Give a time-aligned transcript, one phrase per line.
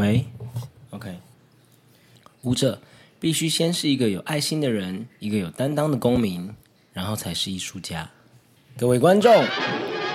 [0.00, 0.24] 喂
[0.92, 1.18] ，OK。
[2.40, 2.80] 舞者
[3.20, 6.54] 必须先是一个有爱心的人，一个有担当的公民，
[6.94, 8.08] 然后才是艺术家。
[8.78, 9.44] 各位观众，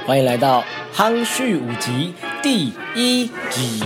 [0.08, 3.80] 欢迎来到《夯序五集》第一集。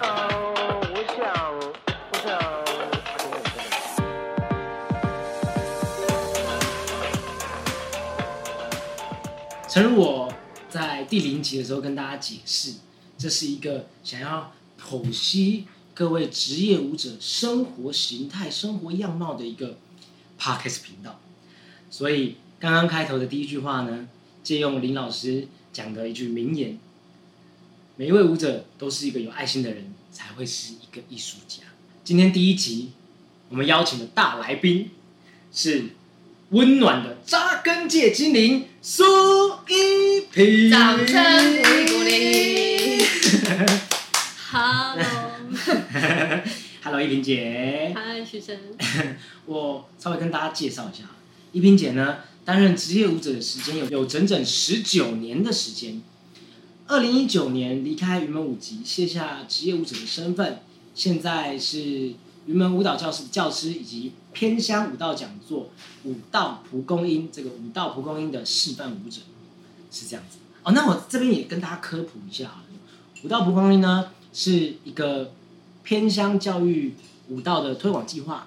[0.00, 0.18] 呃，
[0.90, 1.22] 我想，
[2.10, 2.42] 我想，
[9.68, 10.34] 诚如我
[10.68, 12.72] 在第零集的时候跟大家解释，
[13.20, 14.50] 这是一个想要
[14.80, 19.76] 剖析各位职业舞者生活形态、生活样貌的一个
[20.40, 21.20] podcast 频道。
[21.90, 24.08] 所以刚刚开头的第一句话呢，
[24.42, 26.78] 借用林老师讲的一句名言：
[27.96, 31.64] 每一位舞者都是一个有爱心的人，才会是一个艺术家。
[32.02, 32.92] 今天第一集，
[33.50, 34.88] 我们邀请的大来宾
[35.52, 35.90] 是
[36.48, 39.04] 温暖的扎根界精灵苏
[39.68, 42.69] 一平，掌声鼓励鼓励。
[44.50, 45.30] Hello，Hello，
[47.00, 48.58] 一萍姐，嗨，徐生。
[49.46, 51.04] 我稍微跟大家介绍一下，
[51.52, 56.02] 依萍姐呢担任职业舞者的时间有有整整十九年的时间。
[56.88, 60.60] 二零一九年离开云门舞集，卸下职业舞者的身份，
[60.96, 62.14] 现在是
[62.46, 65.70] 云门舞蹈教室的教师，以及偏乡舞蹈讲座
[66.02, 69.20] 舞蹈蒲公英这个舞蹈蒲公英的示范舞者，
[69.92, 70.38] 是这样子。
[70.64, 72.64] 哦，那我这边也跟大家科普一下好了，
[73.22, 75.32] 武道蒲公英呢是一个
[75.82, 76.94] 偏乡教育
[77.28, 78.46] 舞蹈的推广计划，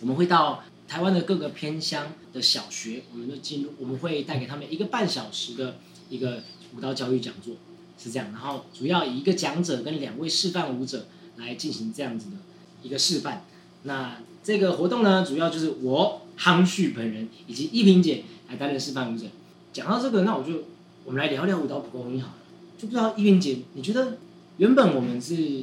[0.00, 5.76] 我们会到台湾的各个偏乡的小学，我们就进入，我们会带给他们一个半小时的
[6.08, 6.42] 一个
[6.74, 7.56] 舞蹈教育讲座，
[7.98, 8.32] 是这样。
[8.32, 12.36] 然后主要以一个讲者跟两位示范舞者来进行这样子的
[12.82, 13.44] 一个示范。
[13.82, 19.26] 那这个活动呢，主要就是我夯旭本人以及依萍姐来担任示范舞者。
[19.72, 20.64] 讲到这个，那我就
[21.04, 22.34] 我们来聊聊舞蹈蒲公英好了。
[22.80, 24.16] 就不知道依云姐，你觉得
[24.56, 25.62] 原本我们是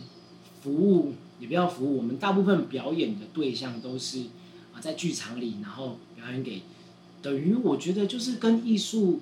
[0.61, 4.25] 服务，也不要服务，我们大部分表演的对象都是
[4.71, 6.61] 啊在剧场里，然后表演给
[7.23, 9.21] 等于我觉得就是跟艺术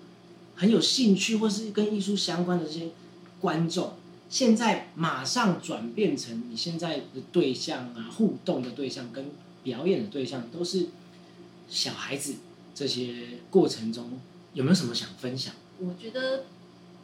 [0.56, 2.90] 很有兴趣，或是跟艺术相关的这些
[3.40, 3.94] 观众。
[4.28, 9.26] 现在马上转变成你现在的对象啊，互动的对象跟
[9.64, 10.88] 表演的对象都是
[11.70, 12.36] 小孩子。
[12.74, 14.20] 这些过程中
[14.54, 15.54] 有没有什么想分享？
[15.80, 16.44] 我觉得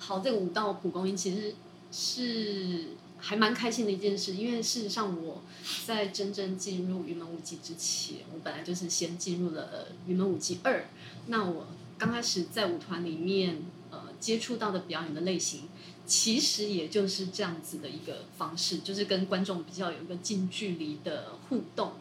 [0.02, 1.54] 跑这个舞蹈蒲公英其实
[1.92, 2.88] 是
[3.20, 5.44] 还蛮开心的一件事，因为事实上我
[5.86, 10.86] 在真正进入云门舞集之前，我本来就是先进入了云门舞集二。
[11.28, 11.68] 那我
[12.00, 13.60] 刚开始在舞团里面
[13.92, 15.70] 呃接触到的表演的类型，
[16.08, 21.92] 其实也就是这样子的一个方式，就是跟观众比较有一个近距离的互动。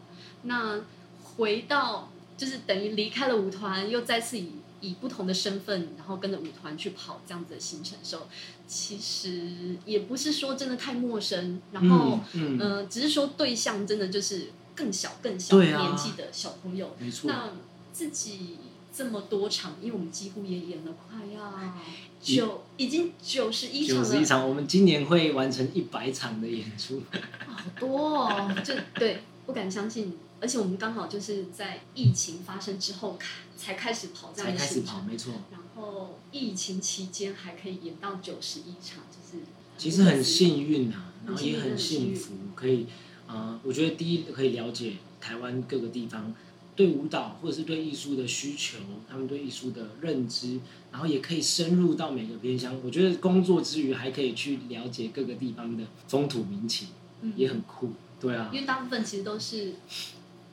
[0.45, 0.81] 那
[1.23, 4.49] 回到就是等于离开了舞团，又再次以
[4.81, 8.27] 以不同的身份，然后跟着舞团去跑这样子的行程的时候，
[8.67, 16.97] 其实也不是说真的太陌生，然后嗯，只是说对象真的就是更小更小年纪的小朋友。
[16.99, 17.51] 没错，那
[17.93, 18.57] 自己
[18.91, 21.75] 这么多场，因为我们几乎也演了快要
[22.23, 27.03] 九，已经九十一场了，九十一场，我们今年会完成一百场的演出。
[27.47, 30.17] 好多哦，就对，不敢相信。
[30.41, 35.35] 而且我们刚好就是在疫情发生之后开才开始跑这样的才开始跑，行程，没错。
[35.51, 39.45] 然后疫情期间还可以演到九十一场，就是
[39.77, 42.87] 其实很幸运啊，然后也很幸福，可以，
[43.27, 46.35] 呃，我觉得第一可以了解台湾各个地方
[46.75, 50.59] 对舞蹈或者是对艺术的需求，他们对艺术的认知，
[50.91, 52.79] 然后也可以深入到每个偏乡。
[52.83, 56.89] 我觉得工作之余还可以去了解各个地方的风土民情，
[57.21, 57.93] 嗯也很酷。
[58.21, 59.75] 对啊因，为大部分其实都是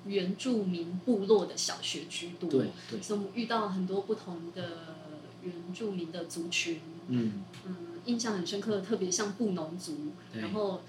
[0.07, 4.95] 原住民部落的小学居多，对对，所以我们遇到很多不同的
[5.44, 7.75] 原住民的族群，嗯，嗯，
[8.06, 9.95] 印象很深刻，特别像布农族，
[10.34, 10.81] 然后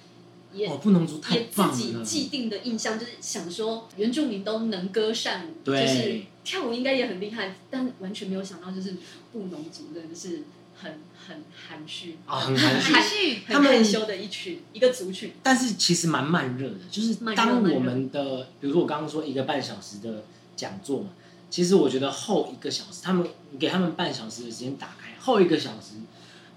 [0.52, 8.96] 也哦，布农族太也自己，既定的印象就是想说原住民都能歌善舞，就是跳舞应该也很厉害，但完全没有想到就是
[9.32, 10.42] 布农族真的是
[10.80, 10.92] 很
[11.26, 12.92] 很含蓄啊，很含蓄。
[12.92, 15.32] 含蓄，他们很害羞的一群一个族群。
[15.42, 20.24] 但是其实蛮慢热的，就是慢热当慢热我们的，比如说我刚刚说一个半小时的
[20.56, 21.08] 讲座嘛，
[21.50, 25.96] 其实我觉得后一个小时，他们你给他们半小时的时间打开，后一个小时，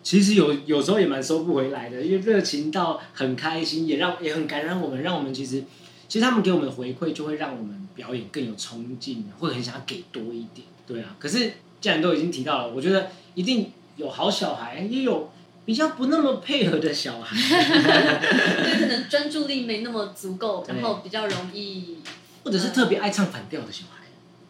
[0.04, 5.63] 其实有有时候也蛮收不回来的，因为热情到很开心，也让也很感染我们，让我们其实
[6.07, 11.16] 其实他们给我们的回馈就会让我们表演更有冲劲，会很想要给多一点，对啊。
[11.19, 15.30] 可是既然都已经提到了，我觉得一定有好小孩，也有
[15.63, 17.38] 比较不那么配合的小孩。
[17.38, 21.98] 就可能专注力没那么足够，然后比较容易，
[22.44, 24.07] 或者是特别爱唱反调的小孩，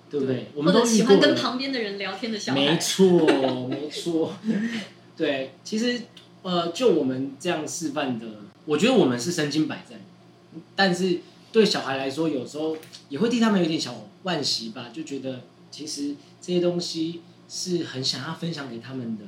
[0.09, 0.47] 对不对？
[0.55, 1.35] 我们都喜欢跟。
[1.35, 2.59] 旁边的人聊天的小孩。
[2.59, 4.33] 没错，没错。
[5.17, 6.01] 对，其实
[6.43, 8.25] 呃，就我们这样示范的，
[8.65, 9.99] 我觉得我们是身经百战，
[10.75, 11.19] 但是
[11.51, 12.77] 对小孩来说，有时候
[13.09, 19.25] 也会替他们有点小惋惜吧，就觉得其实这些东西是很想要分享给他们的，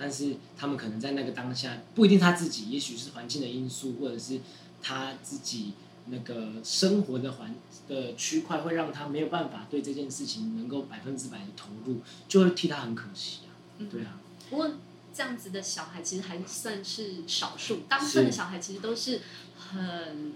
[0.00, 4.40] 但是他们可能在那个当下，不一定他自己，也许是环境的因素，或者是
[4.80, 5.74] 他自己
[6.06, 7.54] 那个生活的环
[7.86, 13.52] 的区块，会让他没有办法对这件事情能够百分之百的投入，就会替他很可惜啊。
[13.76, 13.90] 嗯。
[13.90, 14.18] 对啊，
[14.48, 14.70] 不过
[15.12, 19.20] 这样子的小孩其实还算是少数，大部分的小孩其实都是
[19.58, 20.32] 很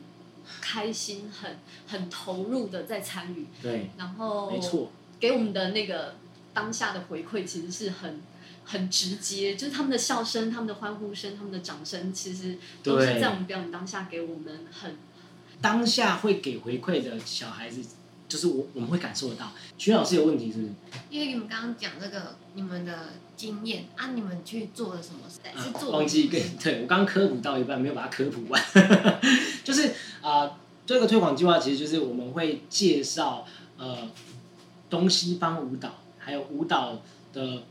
[0.60, 6.16] 开心、很很投入的在参与，对，然后没错，给我们的那个
[6.52, 8.20] 当下的回馈其实是很
[8.64, 14.96] 很直接，就是他们的笑声、他们的欢呼声、他们的掌声，其实都是在我们表演当下给我们很
[15.60, 17.82] 当下会给回馈的小孩子，
[18.28, 19.52] 就是我我们会感受得到。
[19.78, 20.72] 徐老师有问题是不是？
[21.10, 25.40] 因为你们刚刚讲这个你们的经验啊，你们去做了什么事？
[25.62, 28.62] 是做了忘记什么事跟对我刚刚科普到一半，没有把它科普完。
[29.62, 29.88] 就是
[30.20, 30.56] 啊、呃
[30.86, 33.46] 这个推广计划其实就是我们会介绍
[33.78, 34.06] 呃
[34.90, 37.00] 东西方舞蹈，还有舞蹈
[37.32, 37.62] 的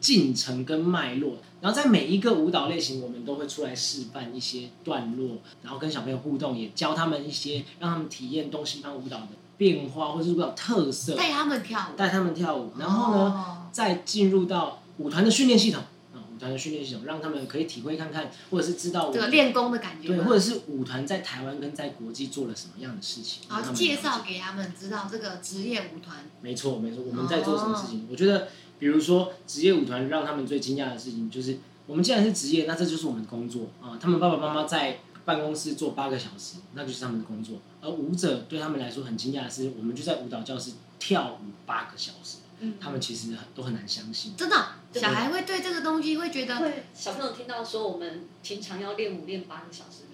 [0.00, 1.36] 进程跟脉络。
[1.60, 11.14] 然后在每一个舞蹈类型，我们都会出来示范一些段落，然后跟小朋友互动，也教他们一些让他们体验东西方舞蹈的变化或者是舞蹈特色。
[11.16, 15.82] 带他们跳舞，带他们跳舞，然后呢，哦再进入到舞团的训练系统
[16.14, 28.00] 啊，舞团的训练系统，让他们可以体会看看，或者是知道我这个练功的感觉对，或者是舞团在台湾跟在国际做了什么样的事情，然后介绍给他们知道这个职业舞团没错，没错，我们在做什么事情？
[28.00, 28.48] 哦我觉得，
[28.78, 33.98] 比如说职业舞团让他们最惊讶的事情就是，我们既然是职业，那这就是我们的工作啊。
[34.00, 37.58] 他们爸爸妈妈在办公室做八个小时，那就是他们的工作。
[37.80, 44.34] 而舞者对他们来说很惊讶的是，我们就在舞蹈教室跳舞八个小时，嗯，他们其实很都很难相信。
[44.36, 50.04] 真的小孩会对这个东西会觉得会小朋友听到说我们平常要练舞练八个小时，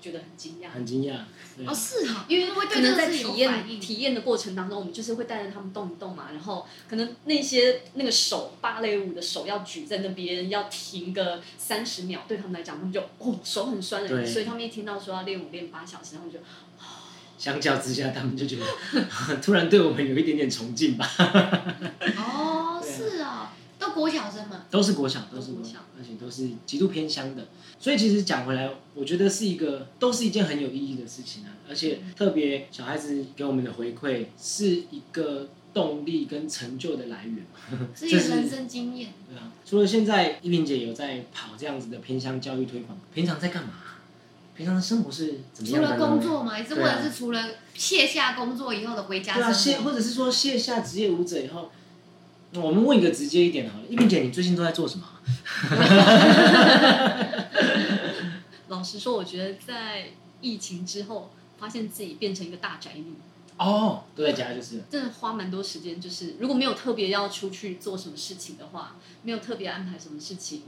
[0.00, 0.70] 觉得很惊讶。
[0.70, 1.18] 很惊讶，
[1.56, 1.66] 对。
[1.66, 14.22] 哦是啊，因为会可能在体验体验的过程当中，我们就是会带着他们动一动嘛，然后可能那些那个手芭蕾舞的手要举在那边，要停个三十秒，对他们来讲，他们就哦手很酸对。
[14.22, 16.38] 的，所以他们一听到说要练舞练八小时，他们就
[17.38, 18.64] 相较之下，他们就觉得
[19.42, 21.06] 突然对我们有一点点崇敬吧。
[22.16, 23.52] 哦是啊。
[23.52, 27.48] 哦，都国小生嘛，都是国小，都是国国小，而且都是极度偏乡的。
[27.80, 31.48] 所以其实讲回来，我觉得是一个都是一件很有意义的事情啊。
[31.68, 37.46] 而且特别小孩子给我们的回馈是一个动力跟成就的来源。
[37.96, 39.12] 这 是是一个人生经验。
[39.28, 43.70] 对啊，除了现在依萍姐有在跑这样子的偏乡教育推广，平常在干嘛？
[44.54, 45.96] 平常的生活是怎么除样的呢？
[45.96, 47.42] 了工作嘛，也是或者是除了
[47.72, 49.78] 卸下工作以后的回家对啊，卸。
[49.78, 51.79] 或者是说卸下职业舞者以后，那
[52.54, 55.06] 我们问一个直接一点的好了，一萍姐，你最近都在做什么？
[58.68, 60.08] 老实说，我觉得在
[60.40, 63.14] 疫情之后，发现自己变成一个大宅女。
[63.56, 64.82] 哦，都在家就是。
[64.90, 70.62] 真的花蛮多时间，就是如果没有特别要出去做什么事情的话，没有特别安排什么事情，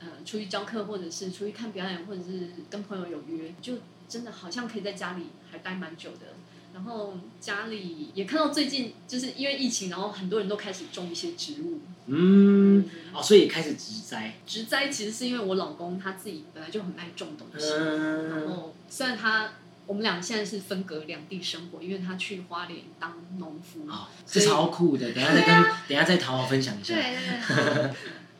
[0.00, 3.74] 呃，出去教课或者是出去看表演，或者是跟朋友有约，就
[4.08, 6.34] 真的好像可以在家里还待蛮久的。
[6.74, 11.80] 然后家里也看到最近就是因为疫情，然后很多人都开始种一些植物。
[12.06, 12.84] 嗯，
[13.14, 14.34] 哦，所以也开始植栽。
[14.44, 19.52] 植栽其实是因为我老公他自己本来就很爱种东西，然嗯，后虽然他
[19.86, 26.94] 我们俩现在是分隔两地生活，因为他去花莲当农夫，哦，这超酷的，等一下再跟，等一下再讨好分享一下。
[26.94, 27.90] 对对对，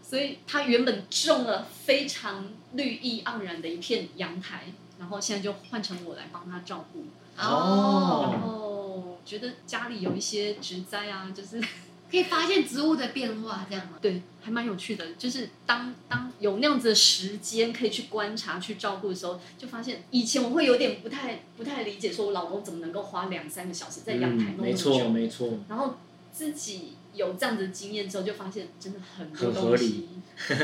[0.02, 4.64] 所以他原本种了非常绿意盎然的一片阳台，
[5.04, 7.04] 然后现在就换成我来帮他照顾。
[7.36, 13.98] 哦然后觉得家里有一些植栽啊，就是可以发现植物的变化，这样吗？
[14.00, 15.12] 对，还蛮有趣的。
[15.18, 25.08] 就是当当有那样子的时间可以去观察、去照顾的时候，就发现以前我会有点不太不太理解，说我老公怎么能够花两三个小时在阳台嗯，弄那么没错。
[25.10, 25.96] 没错，然后
[26.32, 30.08] 自己有这样子的经验之后，就发现真的很多东西理，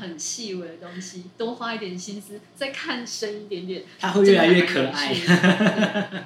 [0.00, 5.14] 很细微的东西，多花一点心思，再看深一点点，它会越来越可爱。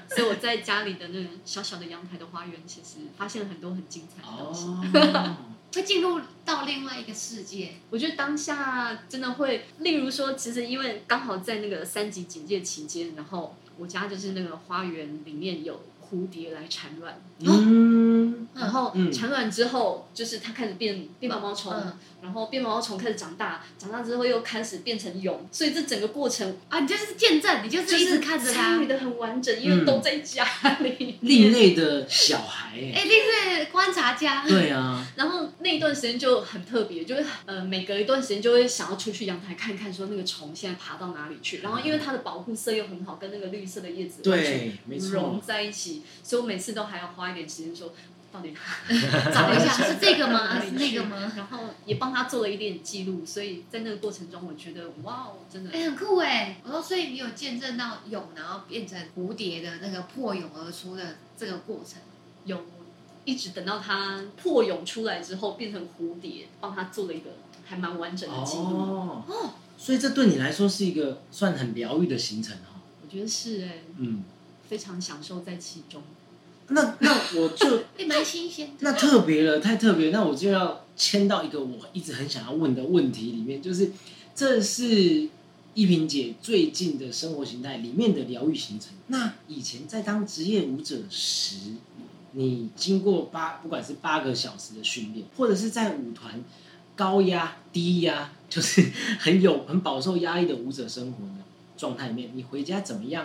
[0.08, 4.66] 所以我在家里的那个小小的阳台的花园，其实发现了很多很精彩的东西。
[4.66, 5.36] 哦，
[5.74, 7.74] 会进入到另外一个世界。
[7.90, 15.78] 我觉得当下真的会，例如说，其实因为刚好在那个三级警戒期间，然后我家就是那个花园里面有
[16.10, 19.12] 蝴蝶来产卵，嗯，然后嗯。
[19.12, 28.88] 产卵之后，就是它开始变变毛毛虫，嗯然后变毛毛虫开始长大，长大之后又开始变成蛹，所以这整个过程啊，你就是见证，你就就是一直看着他参与。
[28.88, 30.42] 的很完整，因为都在家
[30.80, 31.18] 里。
[31.20, 41.58] 另类的小孩、哎，哎，另类观察家，对啊，然后那一段时间就很特别，就是呃每隔一段时间就会想要出去阳台看看，说那个虫现在爬到哪里去。
[41.58, 47.92] 然后因为它的保护色又很好，跟那个绿色的叶子对，没融，在一起，所以我每次都还要花一点时间说，
[48.38, 48.54] 到底
[49.32, 50.54] 找一下 是这个吗？
[50.54, 51.32] 哪是那个吗？
[51.36, 56.60] 然后也帮他做了一点记录，所以在那个过程中，我觉得哇哦，真的哎、很酷哎！
[56.64, 62.00] 我说，所以你有见证到蛹，然后变成蝴蝶的那个破蛹而出的这个过程。
[62.44, 62.64] 有
[63.24, 67.30] 一直等到它破蛹出来之后变成蝴蝶，帮他做了一个
[67.66, 68.76] 还蛮完整的记录。
[68.76, 72.82] 哦所以这对你来说是一个算很疗愈的行程哦。
[73.00, 74.24] 我觉得是哎、嗯，
[74.68, 76.02] 非常享受在其中。
[76.68, 78.74] 那那我就 也蛮新鲜的。
[78.80, 83.90] 那特别了，太特别，那我就要牵到一个我一直很想要问的问题里面，就是
[84.34, 85.28] 这是
[85.74, 88.90] 依萍姐最近的生活形态里面的疗愈行程。
[89.06, 91.56] 那以前在当职业舞者时，
[92.32, 96.44] 你经过八不管是八个小时的训练，或者是在舞团
[96.94, 98.82] 高压低压，就是
[99.18, 101.44] 很有很饱受压力的舞者生活的
[101.76, 103.24] 状态里面，你回家怎么样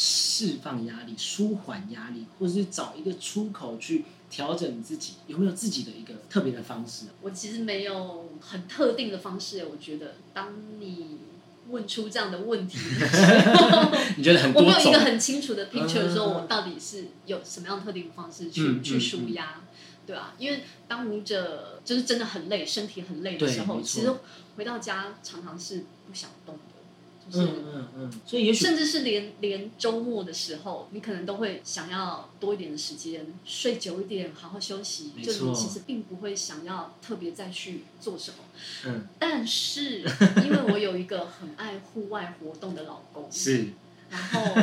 [0.00, 5.14] 释放压力、舒缓压力，或者是找一个出口去调整自己？
[5.26, 7.06] 有没有自己的一个特别的方式？
[7.20, 11.18] 我其实没有很特定的方式，我觉得当你
[11.68, 15.00] 问出这样的问题的时候， 你觉得很我没有一个？
[15.00, 19.60] 很清楚的 picture 嗯说我到底是有什么样特定的方式去、去舒压，
[20.06, 24.14] 对啊，因为当舞者就是真的很累，身体很累的时候，其实
[24.56, 26.56] 回到家常常是不想动
[27.30, 27.38] 是。
[27.40, 35.12] 嗯嗯嗯，所以也许甚至是连连周末的时候，你可能都会想要多一点的时间睡久一点，好好休息。
[35.16, 38.36] 没就你错其实并不会想要特别再去做什么。
[38.86, 40.00] 嗯但是
[40.44, 43.68] 因为我有一个很爱户外活动的老公， 是
[44.10, 44.54] 然后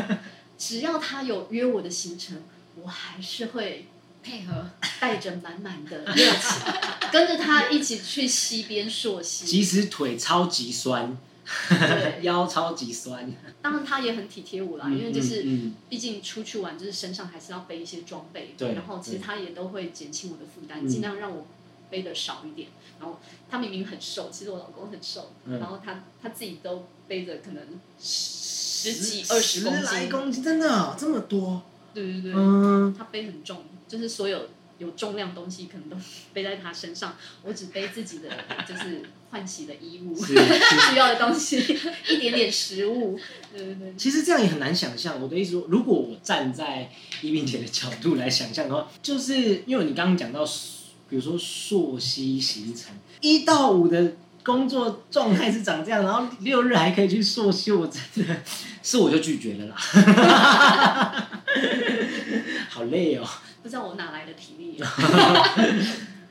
[0.57, 2.41] 只要他有约我的行程，
[2.81, 3.85] 我还是会
[4.23, 4.69] 配合，
[4.99, 6.73] 带着满满的热情，
[7.11, 9.63] 跟着他一起去溪边溯即溪。
[9.63, 11.15] 使腿超级酸，对，
[12.21, 15.43] 腰超级酸，当然他也很体贴我啦，嗯因为就是。
[15.45, 21.45] 嗯毕竟出去玩，就是身上还是要背一些装备，对然后其实他也都会减轻我的负担，嗯尽量让我
[21.89, 22.67] 背的少一点。
[22.99, 27.63] 然后他明明很瘦，其实我老公很瘦，嗯然后他他自己都背着可能
[28.01, 31.61] 十几二十公十来斤，公斤，真的哦这么多？
[31.93, 35.95] 对对对，嗯，他背很重，就是所有有重量东西可能都
[36.33, 38.29] 背在他身上，我只背自己的
[38.67, 40.35] 就是换洗的衣物， 需
[40.95, 41.57] 要的东西，
[42.09, 43.19] 一点点食物，
[43.53, 43.93] 对对对。
[43.97, 45.21] 其实这样也很难想象。
[45.21, 46.89] 我的意思说，如果我站在
[47.21, 50.45] 依萍姐的角度来想象的话，就是因为你刚刚讲到，
[51.09, 54.13] 比如说朔溪行程，一到五的
[54.43, 58.35] 工作状态是长这样，然后六日还可以去溯溪，我真的
[58.83, 59.75] 是我就拒绝了啦。
[62.69, 63.25] 好累哦。
[63.65, 64.79] 不知道我哪来的体力，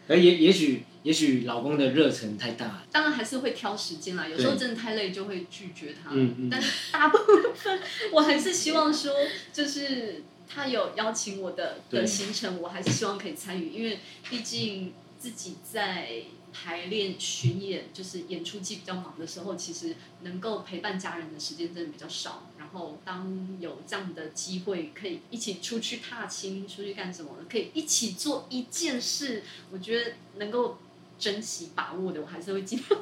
[0.06, 2.86] 而 也也许也许老公的热忱太大了。
[2.92, 4.28] 当然还是会挑时间啦。
[4.28, 7.18] 有时候真的太累就会拒绝他，嗯嗯但是大部
[7.56, 7.80] 分
[8.12, 9.12] 我还是希望说，
[9.52, 13.98] 就是他有邀请我的的行程，我还是希望可以参与，因为
[14.30, 16.22] 毕竟自己在
[16.52, 22.48] 排练、巡演，就是演出季比较忙的时候，其实能够陪伴家人的时间真的比较少。
[22.74, 30.76] 然后当有这样的机会，可以一起出去踏青、出去干什么，可以一起做一件事，我觉得能够
[31.16, 33.00] 珍惜把握的，我还是会尽量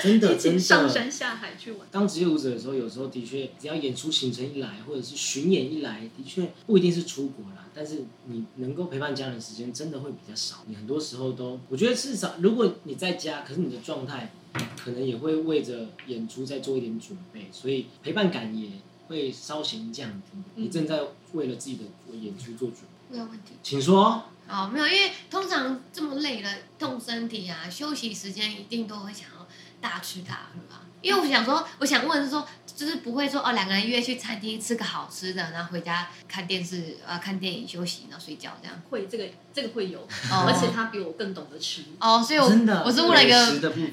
[0.00, 0.58] 真的一起真的。
[0.58, 1.86] 上山下海去玩。
[1.92, 10.64] 当职业舞者的时候，有时候的确，只要演出行程一来，或者是巡演一来，的确不一定是出国啦，但是你能够陪伴家人时间真的会比较少。
[10.66, 14.32] 你很多时候都，我觉得至少如果你在家，可是你的状态
[14.76, 18.70] 可能也会为着演出再做一点准备，所以陪伴感也
[19.08, 20.26] 会稍显降低。
[20.34, 21.00] 嗯你正在
[21.32, 21.84] 为了自己的
[22.16, 23.52] 演出做准备，没有问题。
[23.62, 24.24] 请说。
[24.48, 29.46] 哦，没有，因为通常这么累了，动身体啊，休息时间一定都会想要
[29.80, 30.84] 大吃大喝啊。
[31.02, 38.80] 因为我想说，我想问是说，就是不会说哦，两个人约去餐厅吃个好吃的，然后回家看电视啊、看电影、休息，然后睡觉这样。
[38.88, 39.98] 会这个这个会有，
[40.30, 43.36] 哦而且他比我更懂得吃，哦，所以我真的，我是问了一个，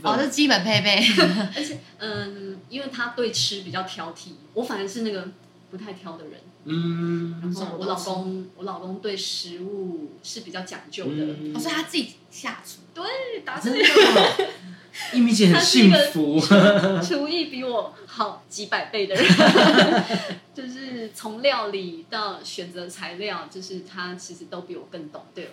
[0.04, 0.98] 哦，这是基本配备。
[1.56, 5.28] 而且嗯，因为他对吃比较挑剔，我反而是那个
[5.72, 6.40] 不太挑的人。
[6.66, 12.82] 嗯然后我老公，我老公对食物是比较讲究的，嗯哦，所以他自己下厨。
[12.94, 14.50] 对，打真字的，
[15.14, 16.40] 一米姐很幸福。
[17.02, 19.26] 厨艺比我好几百倍的人，
[20.54, 25.26] 就是从料理到选择材料，就是他其实都比我更懂。
[25.34, 25.52] 对，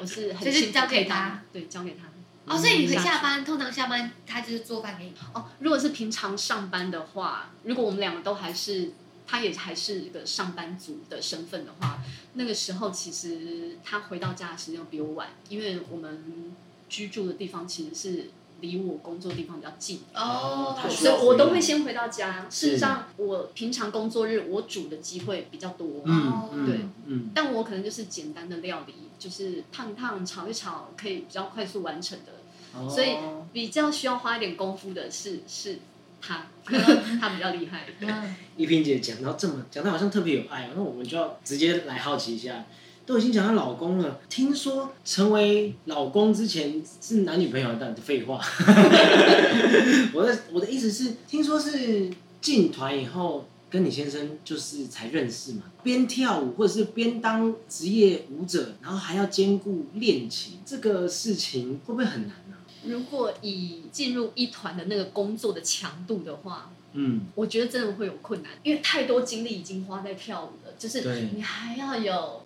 [0.00, 2.06] 我是很就是幸福交给他，对，交给他。
[2.44, 5.12] 哦，所以你可以下下班，通常下班他就是做饭给你。
[5.32, 8.92] 哦，如果是平常上班的话，如果我们两个都还是，
[9.26, 12.00] 他也还是一个上班族的身份的话，
[12.34, 16.52] 那个时候其实他回到家的时间比我晚，因为我们
[16.88, 18.30] 居住的地方其实是
[18.62, 20.00] 离我工作地方比较近。
[20.14, 22.46] 哦所以我都会先回到家。
[22.48, 32.32] 事实上，我平常工作日我煮的机会比较多，嗯嗯对，嗯但我可能就是简单的料理，就是烫一烫、炒一炒，可以比较快速完成的。
[32.74, 33.16] 哦所以
[33.52, 35.78] 比较需要花一点功夫的是是
[36.22, 37.84] 他， 他比较厉害。
[38.00, 42.64] 嗯，一萍姐讲到这么讲到好像特别有爱哦，那我们就要直接来好奇一下，
[43.04, 48.40] 都已经讲到老公了，听说成为老公之前是男女朋友，但废话。
[50.14, 72.44] 我的我的意思是，听说是进团以后跟你先生就是才认识嘛，边跳舞或者是边当职业舞者，然后还要兼顾练琴，这个事情会不会很难呢、如果以进入一团的那个工作的强度的话，嗯，我觉得真的会有困难，因为太多精力已经花在跳舞了，就是你还要有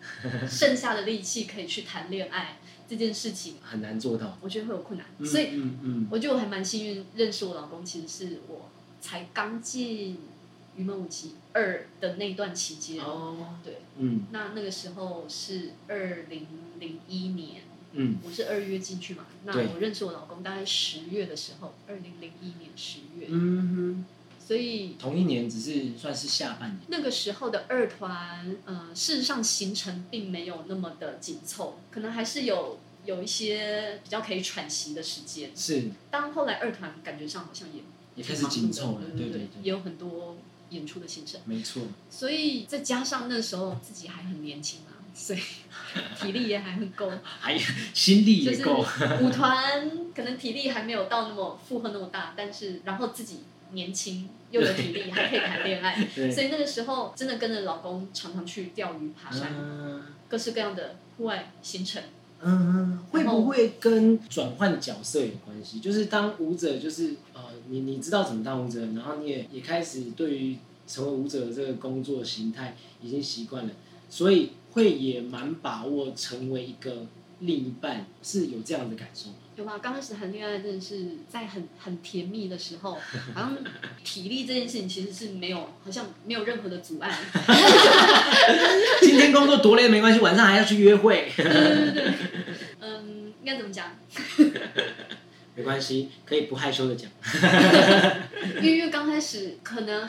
[0.49, 4.38] 剩下的力气可以去谈恋爱这件事情，很难做到。
[4.41, 5.07] 我觉得会有困难。
[5.19, 8.69] 嗯所以嗯嗯，我觉得我还蛮幸运，认识我老公，其实是我
[9.00, 10.19] 才刚进
[10.76, 13.03] 云门舞集二的那段期间。
[13.03, 14.26] 哦，对，嗯。
[14.31, 16.47] 那那个时候是二零
[16.79, 17.62] 零一年，
[17.93, 18.19] 嗯。
[18.23, 19.26] 我是二月进去嘛。
[19.45, 24.05] 那我认识我老公大概十月的时候，二零零一年十月，嗯
[24.47, 26.81] 所以，同一年只是算是下半年。
[26.88, 35.50] 那个时候的二团，呃，事实上行程并没有那么的紧凑，可能还是有有一些比较可以喘息的时间。
[35.57, 37.83] 是，当后来二团感觉上好像也
[38.15, 40.37] 也开始紧凑了，对对对对也有很多
[40.71, 41.83] 演出的行程，没错。
[42.09, 45.41] 所以再加上那时候自己还很年轻啊， 所以
[46.21, 47.11] 体力也还很够，
[47.41, 47.59] 还有
[47.93, 48.85] 心力就是也够，
[49.23, 53.41] 舞团可能体力还没有到那么负荷那么大，但是然后自己
[53.73, 62.02] 年轻又有体力，还可以谈恋爱， 对所以那个时候真的跟着老公常常去钓鱼、爬山，嗯各式各样的户外行程。
[62.42, 65.80] 嗯，会不会跟转换角色有关系？
[65.80, 73.73] 就是当舞者，就是呃，你你知道怎么当舞者，然后你也也开始对于成为舞者的这个工作形态已经习惯了，
[74.10, 77.06] 所以会也蛮把握成为一个
[77.41, 79.36] 另一半，是有这样的感受吗？
[79.56, 79.78] 有吧？
[79.82, 82.92] 刚开始谈恋爱真的是在很很甜蜜的时候，
[83.34, 83.56] 好像
[84.04, 87.10] 体力这件事情其实是没有，好像没有任何的阻碍。
[89.00, 92.12] 今天工作多累没关系，晚上还要去约会， 对对对，
[92.80, 93.97] 嗯，应该怎么讲？
[95.54, 97.10] 没关系，可以不害羞的讲。
[98.62, 100.06] 因为刚开始可能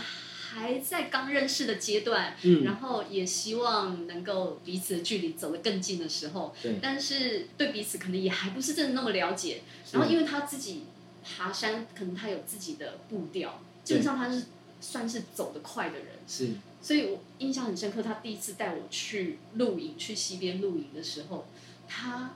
[0.49, 9.61] 还在刚认识的阶段，嗯，然后也希望能够彼此的距离走得更近的时候，对，但是对彼此可能也还不是真的那么了解。
[9.91, 10.83] 然后因为他自己
[11.23, 14.45] 爬山，可能他有自己的步调，基本上他是
[14.79, 16.49] 算是走得快的人，是
[16.81, 18.01] 所以我印象很深刻。
[18.01, 21.45] 他第一次带我去露营，去溪边露营的时候，
[21.87, 22.35] 他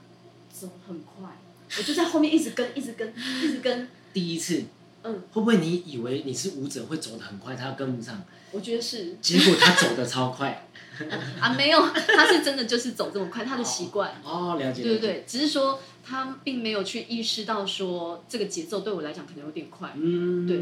[0.52, 1.30] 走很快，
[1.78, 3.88] 我就在后面一直跟，一直跟，一直跟。
[4.12, 4.62] 第一次，
[5.02, 10.68] 嗯，会不会你以为你是舞者会走得很快，他跟不上，我觉得是结果他走得超快。
[11.40, 14.12] 啊，没有，他是真的就是走这么快，他的习惯。
[14.22, 14.82] 哦，了解。
[14.82, 20.58] 对对对，只是说他并没有去意识到说这个节奏对我来讲可能有点快嗯，对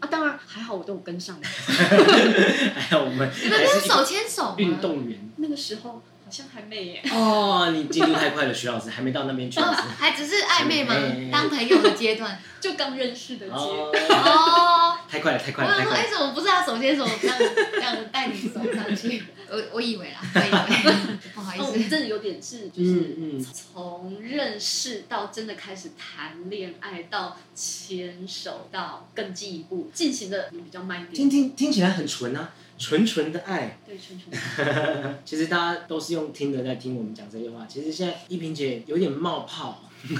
[0.00, 0.08] 啊。
[0.08, 1.36] 当然还好，我都有跟上。
[1.42, 4.54] 还好我们你们没有手牵手吗？
[4.58, 7.02] 运动员那个时候好像还没耶。
[7.12, 9.60] 哦，你进度太快了，徐老师还没到那边去。
[9.60, 9.64] 哦，
[9.98, 11.28] 还只是暧昧吗哎？
[11.30, 12.40] 当朋友的阶段。
[12.62, 16.16] 就刚认识的阶段，哦，太快了，太快了，我想说，哎，太快了。
[16.16, 17.36] 怎么不是他手牵手这样
[17.72, 19.20] 这样带你走上去？
[19.50, 20.94] 我我以为啦， 我以为，
[21.34, 21.88] 不好意哦，我们思。
[21.88, 31.30] 真的有点是，就嗯是嗯从认识到真的开始谈恋爱，到牵手，到更进一步进行的比较慢一听点。
[31.30, 32.50] 听听起来很纯啊，
[32.82, 33.78] 纯纯的爱。
[33.86, 34.28] 对，纯纯。
[35.24, 37.64] 其实大家都是用听的在听我们讲这些话。
[37.68, 39.84] 其实现在依萍姐有点冒泡，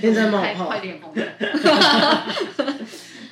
[0.00, 0.80] 现在冒泡快快。
[0.80, 1.24] 脸红了。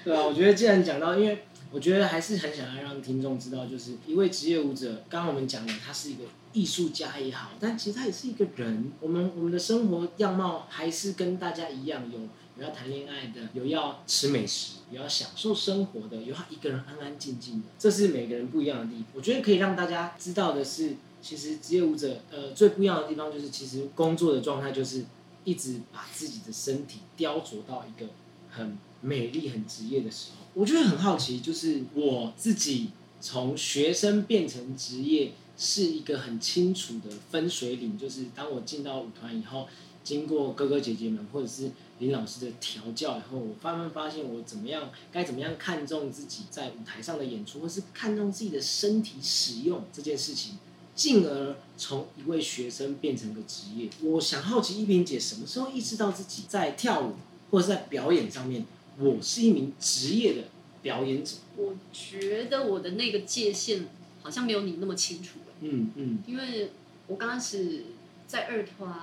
[0.05, 8.93] 对啊，我觉得既然讲到，因为我觉得还是很想要让听众知道，就是一位职业舞者，刚刚我们讲了，他是一个艺术家也好，但其实他也是一个人。
[9.01, 12.21] 我们我们的生活样貌还是跟大家一样，有
[12.59, 19.05] 有要谈恋爱的，有要吃美食，有要享受生活的，有要一个人安安静静的，这是每个人不一样的地方。
[19.15, 25.05] 我觉得可以让大家知道的是，其实职业舞者呃最不一样的地方就是，其实工作的状态就是
[25.45, 28.09] 一直把自己的身体雕琢到一个
[28.51, 32.91] 很美丽、很职业的时候，我就会很好奇，就是我自己
[33.21, 39.69] 从学生变成职业是一个很清楚的分水岭，就是当我进到舞团以后，
[40.03, 50.59] 经过哥哥姐姐们或者是林老师的调教以后，我慢慢发现我怎么样该怎么样看重自己在舞台上的演出，或是看重自己的身体使用这件事情，
[50.95, 53.89] 进而从一位学生变成个职业。
[54.03, 57.15] 我想好奇一萍姐什么时候意识到自己在跳舞
[57.51, 58.65] 或者是在表演上面，
[58.99, 60.43] 我是一名职业的
[60.83, 61.37] 表演者。
[61.57, 63.87] 我觉得我的那个界限
[64.23, 66.71] 好像没有你那么清楚欸嗯嗯因为
[67.09, 67.83] 我刚开始
[68.29, 68.95] 在二团，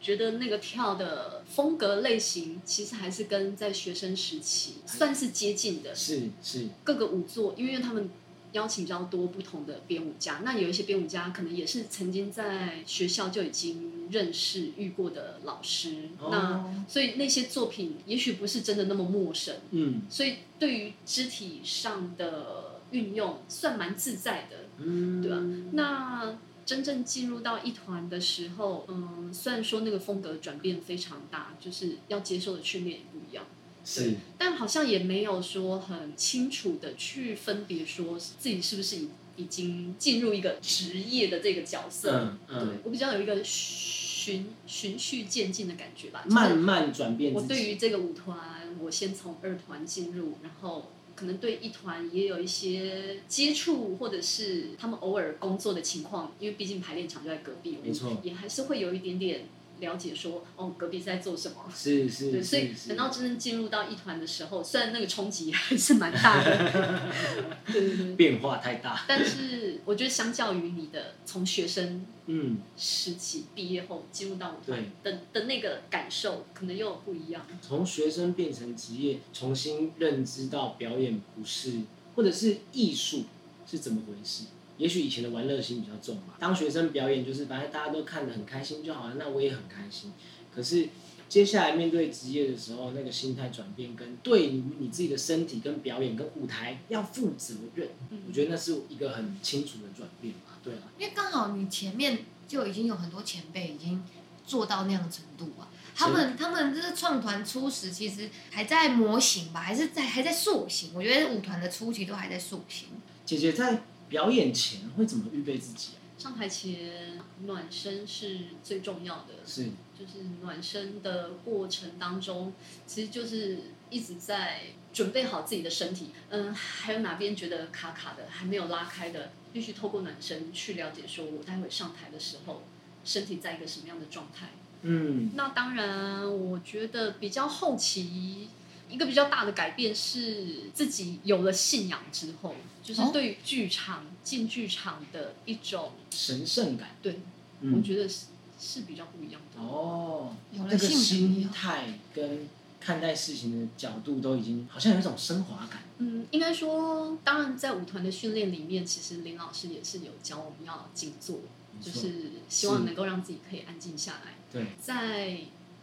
[0.00, 5.94] 觉得那个跳的风格类型，其实还是跟在学生时期算是接近的。
[5.94, 8.10] 是是，各个舞作，因为他们
[8.52, 24.56] 邀请比较多不同的编舞家，那有一些编舞家可能也是曾经在学校就已经认识遇过的老师，那哦所以那些作品也许不是真的那么陌生，嗯所以对于肢体上的运用算蛮自在的。
[24.80, 25.36] 嗯，对吧
[25.72, 33.46] 那真正进入到一团的时候，嗯，虽然说那个风格转变非常大，就是要接受的训练也不一样，
[33.86, 42.12] 是但好像也没有说很清楚的去分别说自己是不是已已经进入一个职业的这个角色。
[42.18, 47.40] 嗯嗯对我比较有一个循循序渐进的感觉吧，就是慢慢转变我。
[47.40, 58.16] 对于这个舞团，我先从二团进入，然后可能对一团也有一些接触，或者是他们偶尔工作的情况，因为毕竟排练场就在隔壁，没错。
[58.22, 59.48] 也还是会有一点点
[59.80, 61.56] 了解说，哦，隔壁在做什么。
[61.74, 67.12] 是是对，所以等到真正进入到一团的时候，虽然那个冲击还是蛮大的，
[67.66, 69.04] 对对对，变化太大。
[69.06, 77.46] 但是我觉得相较于你的从学生嗯，时期毕业后进入到舞团的的那个感受，可能又不一样。
[77.62, 81.80] 从学生变成职业，重新认知到表演不是，
[82.14, 83.24] 或者是艺术
[83.66, 84.44] 是怎么回事。
[84.78, 90.12] 也许以前的玩乐心比较重吧，当学生表演就是反正大家都看得很开心就好了，那我也很开心。
[90.54, 90.88] 可是
[91.28, 100.58] 接下来面对职业的时候，那个心态转变跟对于你自己的身体、跟表演、跟舞台要负责任，嗯我觉得那是一个很清楚的转变吧。
[100.64, 104.02] 对啊，因为刚好你前面就已经有很多前辈已经
[104.46, 105.68] 做到那样的程度啊。
[105.94, 110.92] 他们他们这个创团初始其实还在模型吧，还是在还在塑形。
[110.94, 112.88] 我觉得舞团的初期都还在塑形。
[113.26, 115.98] 姐姐在表演前会怎么预备自己啊？
[116.18, 119.66] 上台前暖身是最重要的，是
[119.98, 122.52] 就是暖身的过程当中，
[122.86, 123.58] 其实就是
[123.90, 126.10] 一直在准备好自己的身体。
[126.30, 132.62] 嗯，还有哪边觉得卡卡的，还没有拉开的，必须透过暖身去了解，说我待会上台的时候，
[133.04, 134.48] 身体在一个什么样的状态。
[134.82, 138.48] 嗯那当然，我觉得比较后期
[138.88, 146.90] 一个比较大的改变是自己有了信仰之后，就是哦对于剧场、进剧场的一种，神圣感。
[147.02, 147.20] 对、
[147.60, 148.26] 我嗯，觉得是
[148.58, 149.60] 是比较不一样的。
[149.60, 152.48] 哦，有了那个信仰心态跟
[152.80, 155.82] 看待事情的角度都已经好像有一种升华感。
[155.98, 161.40] 嗯，应该说，当然在舞团的训练里面，其实林老师也是有教我们要静坐，
[161.80, 164.34] 就是希望能够让自己可以安静下来。
[164.52, 165.38] 对，在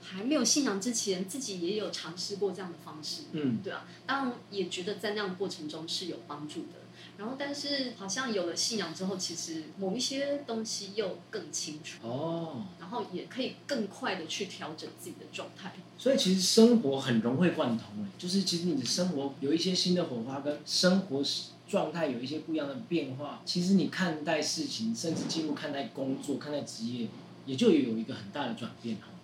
[0.05, 3.23] 还没有信仰之前，自己也有尝试过这样的方式。
[3.31, 6.85] 嗯，对啊，当然也觉得在那样的过程中是有帮助的。
[7.17, 15.73] 然后，但是好像有了信仰之后，其实某一些东西又更清楚，哦，然后也可以更快的去调整自己的状态。
[15.97, 21.23] 所以其实生活很融会贯通诶，就是其实你的生活有一些新的火花，跟生活
[21.69, 23.41] 状态有一些不一样的变化。
[23.45, 27.07] 其实你看待事情，甚至进入看待工作、看待职业，
[27.45, 29.14] 也就有一个很大的转变哦。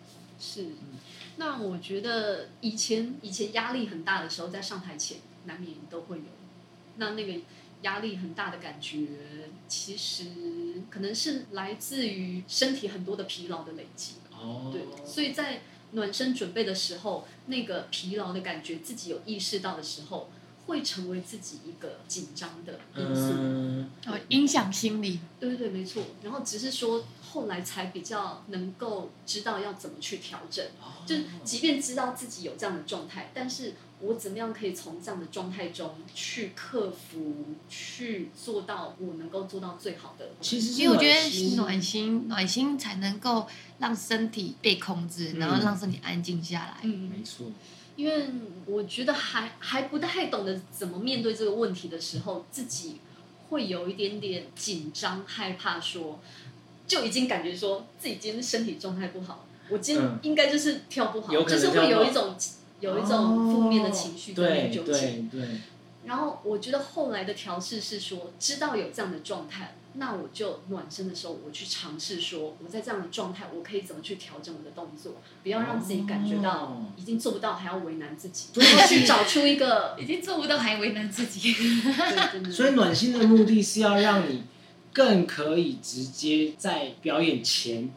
[0.41, 0.65] 是，
[1.37, 6.23] 那我觉得以前以前压力很大的时候，在上台前难免都会有，
[6.97, 7.39] 那那个
[7.83, 9.07] 压力很大的感觉，
[9.67, 14.15] 其实可能是来自于身体很多的疲劳的累积。
[14.31, 20.31] 哦，对，所以在暖身准备的时候，那个疲劳的感觉，自己有意识到的时候，
[20.65, 23.33] 会成为自己一个紧张的因素。
[23.37, 25.19] 嗯，哦，影响心理。
[25.39, 26.03] 对对对，没错。
[26.23, 40.29] 然后只是说后来才比较能够知道要怎么去调整，哦就是即便知道自己有这样的状态，但是我怎么样可以从这样的状态中去克服，去做到我能够做到最好的。
[40.41, 43.47] 其实因为我觉得暖心，暖心才能够
[43.79, 46.77] 让身体被控制，嗯然后让身体安静下来。
[46.83, 47.47] 嗯，没错，
[48.01, 48.25] 因为
[48.65, 52.95] 我觉得还还不太懂得怎么面对这个问题的时候，自己
[53.47, 56.19] 会有一点点紧张、害怕说，
[56.87, 62.35] 就已经感觉说自己今天身体状态不好，我今应该就是跳不好，就是会有一种
[62.79, 64.33] 有一种负面的情绪。
[64.33, 65.47] 对对，
[66.05, 81.53] 然后我觉得后来的调试是说，知道有这样的状态，那我就暖身的时候，我去尝试说，我在这样的状态，我可以怎么去调整我的动作，不要让自己感觉到哦已经做不到，还要为难自己，然后去找出一个 已经做不到还为难自己。
[82.51, 84.43] 所以暖心的目的是要让你
[84.93, 87.89] 更可以直接在表演前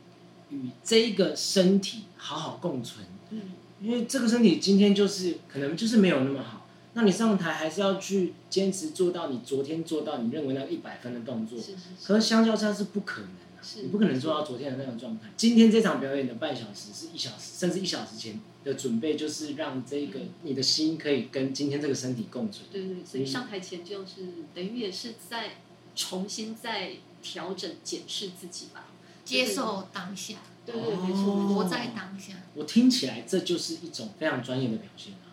[0.51, 3.41] 与这个身体好好共存，嗯，
[3.81, 6.64] 因为这个身体今天就是可能就是没有那么好，
[6.95, 15.29] 那你上台还是要去坚持做到你昨天做到你认为那一百分的动作，是是是，可是相较之下是不可能的、是你不可能做到昨天的那种状态。
[15.37, 22.65] 今天这场表演的半小时是一小时，甚至一小时前的准备，就是让这个你的心可以跟今天这个身体共存。
[22.71, 25.57] 对对对，所以上台前就是等于也是在
[25.97, 28.87] 重新再调整检视自己吧，
[29.25, 32.35] 接受当下，对对，没错没错，活在当下。
[32.55, 35.24] 我听起来这就是一种非常专业的表现啊，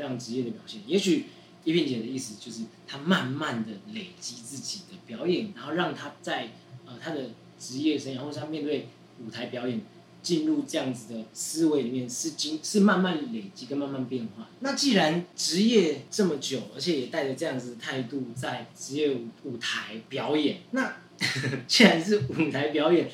[0.00, 0.80] 非常职业的表现。
[0.86, 1.26] 也许
[1.64, 6.48] 一萍姐的意思就是，她慢慢的累积自己的表演，然后让她在
[6.86, 8.88] 呃她的职业生涯或者她面对
[9.24, 9.82] 舞台表演。
[10.22, 14.46] 进入这样子的思维里面是经是慢慢累积跟慢慢变化。
[14.60, 20.94] 那既然职业这么久，而且也带着这样子的态度在职业舞舞台表演，那
[21.66, 23.10] 既然是舞台表演，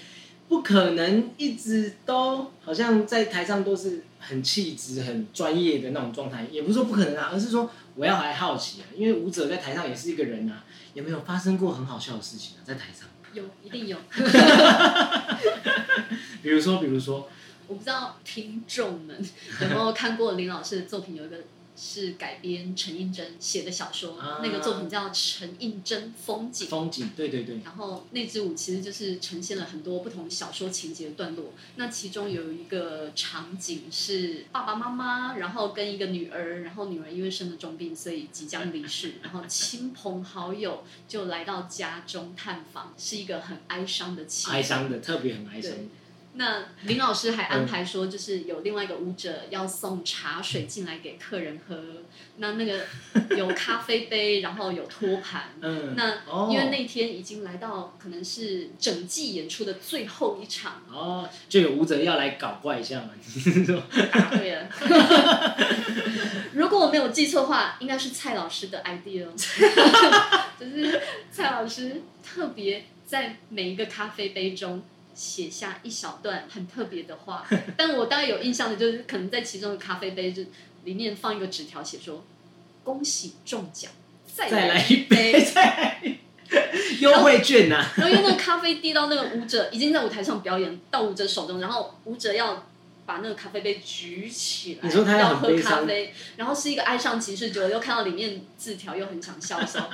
[0.49, 12.61] 不可能一直都好像在台上都是很气质、很专业的那种状态，也不是说不可能啊，而是说我要还好奇啊，因为舞者在台上也是一个人啊，有没有发生过很好笑的事情啊？
[12.65, 13.99] 在台上，有一定有，
[16.43, 17.29] 比如说，比如说，
[17.67, 19.17] 我不知道听众们
[19.61, 21.39] 有没有看过林老师的作品，有一个
[21.77, 26.67] 是改编陈映真写的小说，啊那个作品叫《陈映真风景》。
[26.71, 31.53] 风景，对对对，然后那支舞其实就是呈现了很多不同小说情节的段落。
[31.77, 44.53] 那其中有一个场景是爸爸妈妈，然后跟一个女儿，然后女儿因为生了重病，所以即将离世， 然后亲朋好友就来到家中探访，是一个很哀伤的气氛。
[44.53, 45.73] 哀伤的，特别很哀伤。
[46.37, 51.77] 对那林老师还安排说，就是有另外一个舞者要送茶水进来给客人喝，
[52.37, 52.85] 那那个
[53.37, 55.45] 有咖啡杯，然后有托盘。
[55.61, 63.11] 嗯，那哦因为那天已经来到可能是整季演出的最后一场，哦，就有舞者要来搞怪一下嘛，
[64.13, 64.69] 答对了。
[66.53, 69.33] 如果我没有记错的话，应该是蔡老师的 idea，哦
[70.61, 74.83] 就是蔡老师特别在每一个咖啡杯中
[75.17, 77.45] 写下一小段很特别的话。
[77.77, 80.45] 但我大概有印象的就是，可能在其中的咖啡杯就
[80.85, 82.23] 里面放一个纸条，写说
[82.85, 83.91] 恭喜中奖，
[84.33, 86.21] 再再来一 一杯，
[87.01, 92.65] 优惠券呐、然后那个咖啡滴到那个舞者已经在舞台上表演，到舞者手中，然后舞者要
[93.05, 99.89] 把那个咖啡杯举起来，你说他要要喝咖啡，然后是一个爱上骑士，结果又看到里面字条又很想笑的时候，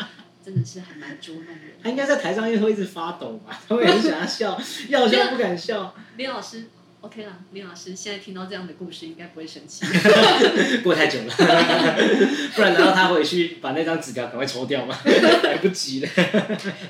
[0.44, 1.82] 真的是还蛮捉弄人的。
[1.82, 3.58] 他应该在台上会一直发抖吧？
[3.68, 6.64] 他会很想要笑， 要笑不敢笑，李老师
[7.02, 9.84] ，OK 啦，林老师现在听到这样的故事应该不会生气。
[10.82, 11.34] 过太久了，
[12.54, 14.96] 不然难道他回去把那张纸条赶快抽掉吗？
[15.04, 16.08] 来不及了，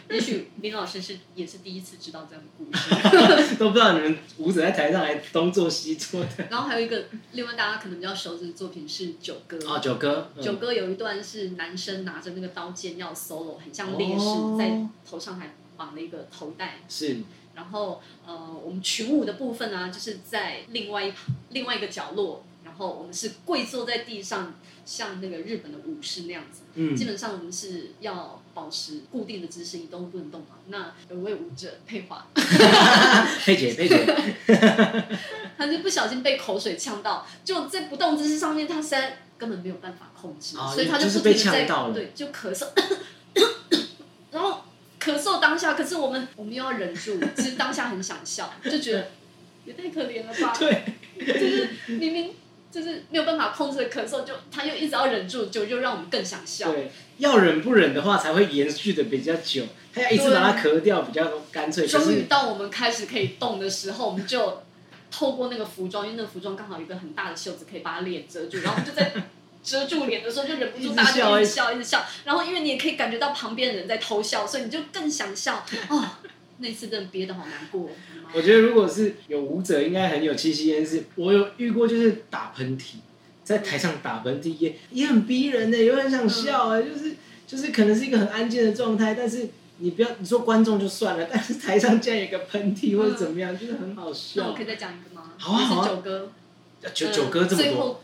[0.09, 3.57] 也许林老师是也是第一次知道这样的故事。
[3.57, 6.29] 都不知道你们舞者在台上还东做西做的。
[6.51, 14.71] 然后还有一个，另外大家可能比较熟知的作品是《九歌》哦，九哥，嗯九歌有一段是男生拿着那个刀剑要 solo，很像烈士，哦在
[15.09, 16.81] 头上还绑了一个头带。
[16.89, 17.19] 是
[17.55, 26.63] 然后呃，我们群舞的部分呢、就是在另外一旁另外一个角落，然后我们是跪坐在地上，像那个日本的武士那样子。
[26.75, 30.57] 嗯基本上我们是要保持固定的姿势，一动不能动嘛。
[30.69, 32.27] 那有一位舞者佩华，
[33.45, 34.07] 佩姐，佩姐，
[35.59, 42.67] 他就不小心被口水呛到，就在不动姿势上面，他实在根本没有办法控制，哦所以他就是被不停在呛到了对，就咳嗽，
[45.03, 49.11] 咳嗽当下，可是我们我们又要忍住， 其实当下很想笑，就觉得
[49.67, 50.85] 也太可怜了吧，对，
[51.19, 52.35] 就是明明
[52.71, 56.73] 就是没有办法控制的咳嗽，就他又一直要忍住，就就让我们更想笑。
[56.73, 61.87] 对，要忍不忍的话才会延续的比较久，他要一直把它咳掉比较干脆。
[61.87, 64.63] 终于到我们开始可以动的时候，我们就
[65.11, 69.13] 透过那个服装，因为那个服装刚好有一个很大的袖子可以把他脸遮住，然后我们就在
[69.63, 76.05] 遮住脸的时候就忍不住大家就笑一直笑一直笑，然后因为你也可以感觉到旁边的人在偷笑，所以你就更想笑哦。
[76.59, 77.91] 那次真的憋得好难过，
[78.33, 80.87] 我觉得如果是有舞者，应该很有气息焉。
[80.87, 82.95] 是我有遇过，就是打喷嚏，
[83.43, 87.17] 在台上打喷嚏也也很逼人的，也很想笑啊、就是
[87.49, 89.49] 就是可能是一个很安静的状态，但是
[89.79, 94.67] 你不要你说观众就算了，但是台上竟然有个喷嚏或者怎么样，就是很好笑那我可以。
[94.67, 95.33] 再讲一个吗？
[95.39, 96.31] 好啊好啊九哥，
[96.91, 98.03] 九呃九歌这么多，最后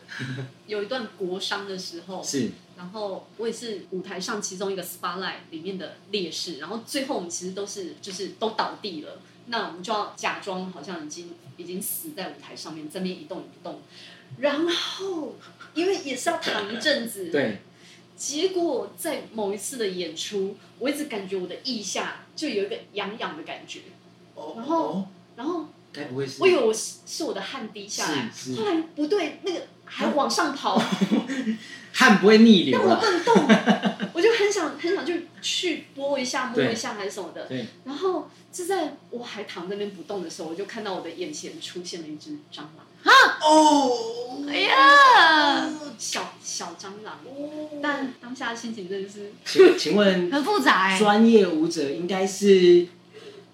[0.66, 2.50] 有一段国殇的时候，是。
[2.76, 13.82] 然后我也是舞台上其中一个 spotlight 里面的烈士，然后最后我们其实都是就是都倒地了，那我们就要假装好像已经已经死在舞台上面，这边一动也不动，
[14.38, 15.34] 然后
[15.74, 17.58] 因为也是要躺一阵子，对，
[18.16, 23.80] 结果在某一次的演出，我一直感觉我的腋下就有一个痒痒的感觉，
[24.36, 25.08] 哦然后哦。
[25.34, 28.60] 然后该不会是我以为我是是我的汗滴下来，是是。
[28.60, 30.78] 后来不对，那个还往上跑，
[31.92, 33.00] 汗不会逆流但我了？
[33.00, 43.38] 不能动， 我就很想很想就去拨一下摸一下还是什么的，对，然后就在我还躺在那边不动的时候，我就看到我的眼前出现了一只蟑螂，啊！
[43.42, 47.68] 哦，哎呀，小小蟑螂，哦。
[47.82, 50.98] 但当下的心情真的是请请问很复杂哎。
[50.98, 52.86] 专业舞者应该是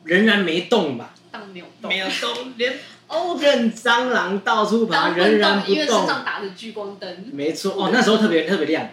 [0.04, 1.14] 仍然没动吧？
[1.34, 2.72] 当没有动，没有动，连
[3.08, 6.06] 哦，任蟑螂到处爬，当仍然不因为身。
[6.06, 8.88] 上打着聚光灯，没错，哦，那时候特别特别亮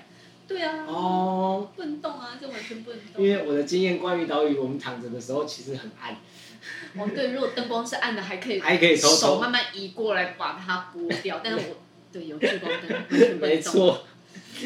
[0.48, 1.70] 对啊，哦。
[1.76, 3.24] 不能动啊，这完全不能动。
[3.24, 6.16] 因为我的经验，关于岛屿，我们躺着的时候其实很暗，
[6.98, 11.78] 哦，对，如果灯光是暗的，还可以还可以手慢慢移过来把它拨掉，但是我
[12.12, 13.40] 对有聚光灯。
[13.40, 14.04] 没错。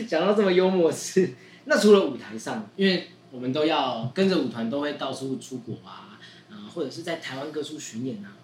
[0.08, 1.34] 讲到这么幽默的事，
[1.66, 6.15] 那除了舞台上，因为我们都要跟着舞团，都会到处出国啊，
[6.56, 8.38] 啊、或者是在台湾各处巡演啊，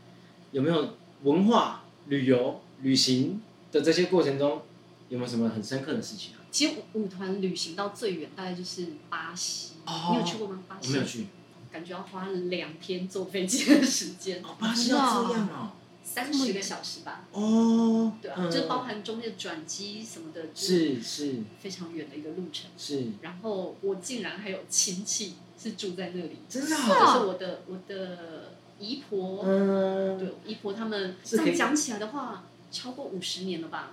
[0.51, 4.61] 有没有文化旅游旅行的这些过程中，
[5.09, 6.39] 有没有什么很深刻的事情啊？
[6.51, 10.61] 其实舞舞团旅行到最远大概就是巴西，哦你有去过吗？
[10.67, 11.25] 巴西我没有，去，
[11.71, 15.71] 感觉要花两天坐飞机的时间，哦，巴西要这样哦，
[16.03, 17.25] 三十个小时吧。
[17.31, 22.69] 哦，对啊，嗯就包含中间的转机什么的，是是是非常远的一个路程。
[22.77, 33.91] 是，然后我竟然还有亲戚是住在那里，真的是哦，就是我的我的姨婆，嗯，对，姨婆他们这样讲起来的话，超过五十年了吧？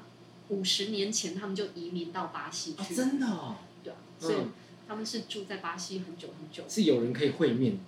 [0.49, 4.53] 五十年前他们就移民到巴西哦，去，真的哦，对啊，所以嗯
[4.89, 6.65] 他们是住在巴西很久很久。
[6.67, 7.79] 是有人可以会面。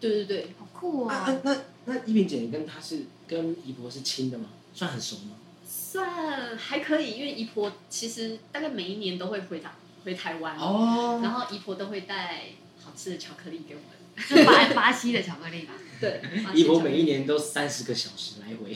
[0.00, 1.32] 对对对，好酷啊哦！
[1.32, 4.46] 啊，那那依萍姐，你跟她是跟姨婆是亲的吗？
[4.74, 5.36] 算很熟吗？
[5.64, 9.72] 算还可以，因为姨婆其实大概每一年都会回台
[10.04, 12.67] 回台湾，哦然后姨婆都会带好
[12.98, 13.90] 吃的巧克力给我们。
[14.20, 15.74] 是巴巴西的巧克力吧？
[16.00, 18.74] 对，巴西姨婆巧克力每一年都三十个小时来回。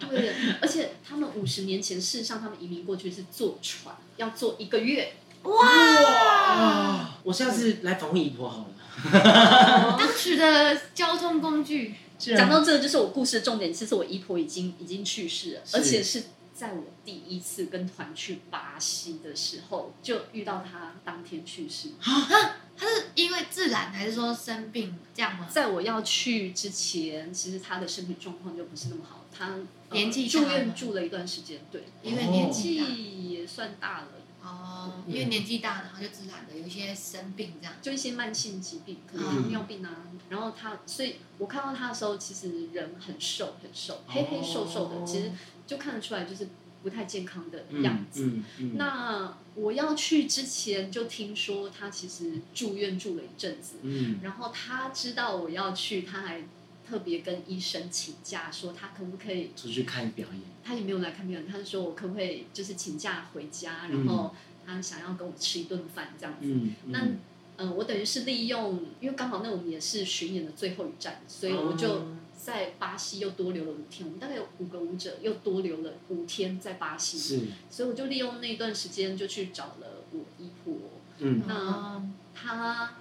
[0.00, 5.12] 对，而且他们五十年前，事实上他们移民过去是坐船，要坐一个月。
[5.44, 7.10] 哇！
[7.22, 9.96] 我下次来访问姨婆好了。
[9.96, 13.72] 当时的交通工具，讲到这个，就是我故事的重点。
[13.72, 21.90] 其实我姨婆已经已经去世了，而且是在我第一次跟团去巴西的时候，就遇到他当天去世。
[22.00, 25.46] 他是因为自然还是说生病这样吗？
[25.50, 29.58] 在我要去之前，其实他的身体状况就不是那么好，他、呃
[29.92, 34.06] 年纪住院住了一段时间，对，因为哦年纪也算大了。
[34.44, 37.72] 哦，因为年纪大，然后就自然的有一些生病这样。
[37.80, 39.90] 就一些慢性疾病，可能嗯糖尿病啊。
[40.28, 45.30] 然后他，所以我看到他的时候，其实人很瘦，很瘦，黑黑瘦瘦的，哦其实
[45.66, 46.48] 就看得出来就是
[46.82, 48.24] 不太健康的样嗯子。
[48.26, 48.76] 嗯嗯。
[48.76, 56.42] 那我要去之前就听说他其实住院住了一阵子，嗯然后他知道我要去，他还
[56.88, 60.40] 特别跟医生请假，说他可不可以出去看表演。
[60.64, 64.34] 他也没有来看表演，他就说我可不可以就是请假回家，嗯然后
[64.66, 66.46] 他想要跟我吃一顿饭这样子。
[66.46, 66.74] 嗯。
[66.86, 67.06] 那
[67.58, 74.04] 嗯，我等于是利用，因为刚好那我们也是巡演的最后一站，所以我就哦在巴西又多留了五天。
[74.04, 80.74] 我们大概有五个舞者，又多留了五天在巴西，是所以我就利用那段时间就去找了我姨婆。
[81.18, 82.02] 嗯那哦
[82.34, 82.94] 她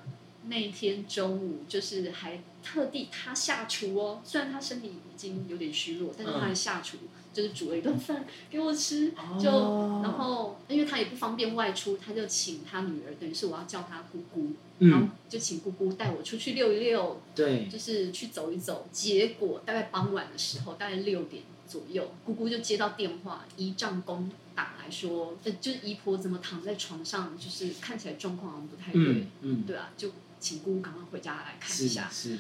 [0.47, 6.97] 那天中午就是还特地他下厨哦，虽然他身体已经有点虚弱，但是他还下厨，
[7.31, 9.13] 就是煮了一顿饭给我吃。
[9.39, 18.87] 就哦然后，因为他也不方便外出，他就请他女儿，等于是我要叫他姑姑，然后嗯，就请姑姑带我出去溜一溜，对，就是去走一走。
[18.91, 32.09] 结果大概傍晚的时候，大概六点左右，姑姑就接到电话，姨丈公打来说，呃，就是姨婆怎么躺在床上，就是看起来状况好像不太对，嗯嗯，对啊，就请姑姑赶快回家来看一下。
[32.11, 32.37] 是，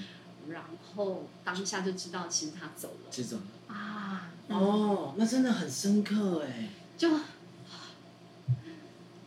[0.49, 0.61] 然
[0.95, 6.67] 后当下就知道，其实他走了，这种啊，哦，那真的很深刻哎。
[6.97, 7.07] 就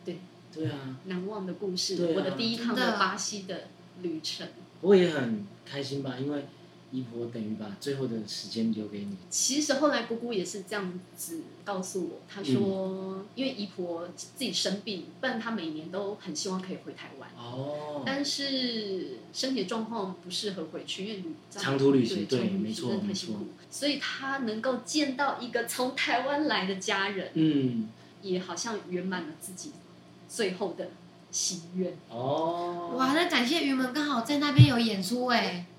[0.05, 0.19] 对。
[0.69, 1.97] 啊，难忘的故事。
[1.97, 2.97] 对啊我的第一趟的的。
[2.97, 3.65] 巴西的
[4.03, 4.47] 旅程，
[4.83, 6.47] 我也很开心吧，因为
[6.95, 9.17] 姨婆等于把最后的时间留给你。
[9.29, 23.07] 其实后来姑姑也是这样子告诉我，她说，因为姨婆自己生病，不然她每年都很希望可以回台湾，哦，但是身体状况不适合回去，因为旅长途旅行对长途对没错没错。
[23.09, 27.89] 太辛苦，所以她能够见到一个从台湾来的家人，嗯，
[28.23, 29.73] 也好像圆满了自己
[30.29, 30.91] 最后的
[31.33, 31.93] 心愿。
[32.09, 35.74] 哦，哇，那感谢云门刚好在那边有演出哎，讲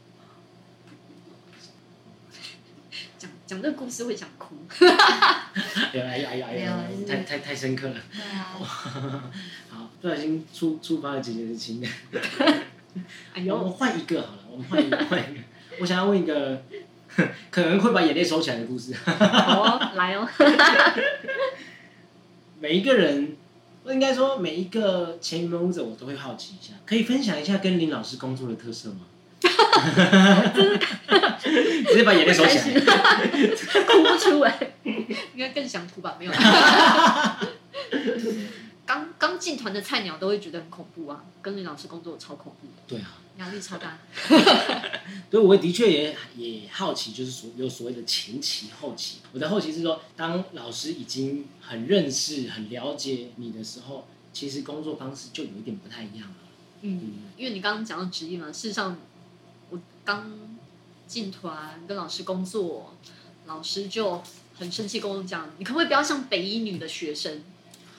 [3.47, 7.95] 讲这个故事会想哭，哎呀哎呀哎呀，太太太深刻了。
[8.11, 8.57] 对啊，
[9.69, 11.91] 好，不小心触触发了姐姐的情感。
[13.47, 15.41] 我们，换一个好了，我们换一个，换一个。
[15.79, 16.63] 我想要问一个
[17.51, 18.93] 可能会把眼泪收起来的故事。
[18.95, 20.27] 好哦，来哦，
[22.59, 23.37] 每一个人，
[23.83, 29.01] 我应该说每一个前云门舞者，我都会好奇一下，可以分享一下跟林老师工作的特色吗？
[31.87, 32.71] 直接把眼泪收起来。
[33.85, 36.15] 哭不出来，应该更想哭吧？
[36.19, 36.31] 没有。
[38.85, 43.97] 刚刚进团的菜鸟都会觉得很恐怖啊，跟林老师工作超恐怖的，对啊，压力超大。
[45.29, 49.17] 对，我的确也也好奇，就是所有所谓的前期、后期。
[49.33, 56.35] 我的后期是说，当老师已经很认识、很了解你的时候，其实工作方式就有一点不太一样了。
[56.81, 58.95] 嗯，因为你刚刚讲到职业嘛，事实上我
[60.05, 60.31] 刚
[61.07, 62.95] 进团跟老师工作，
[63.47, 64.23] 老师就
[64.57, 67.43] 很生气跟我讲，你可不可以不要像北一女的学生？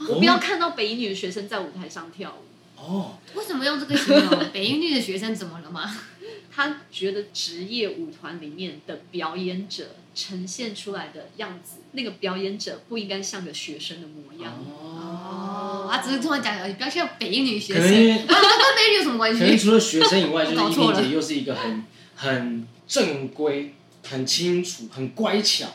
[0.09, 2.46] 我不要看到北一女的学生在舞台上跳舞。
[2.78, 4.50] 哦，为什么用这个形容？
[4.52, 5.98] 北音女的学生怎么了吗？
[6.54, 14.52] 他觉得职业舞团里面的表演者呈现出来的样子，那个表演者不应该像个学生的模样。
[14.64, 19.38] 哦，他只是突然讲而已，不要像北一女学可能因生，跟北一女有什么关系？
[19.40, 21.84] 可能除了学生以外， 就是依搞错了萍姐又是一个很
[22.16, 25.68] 很正规、很清楚、很乖巧，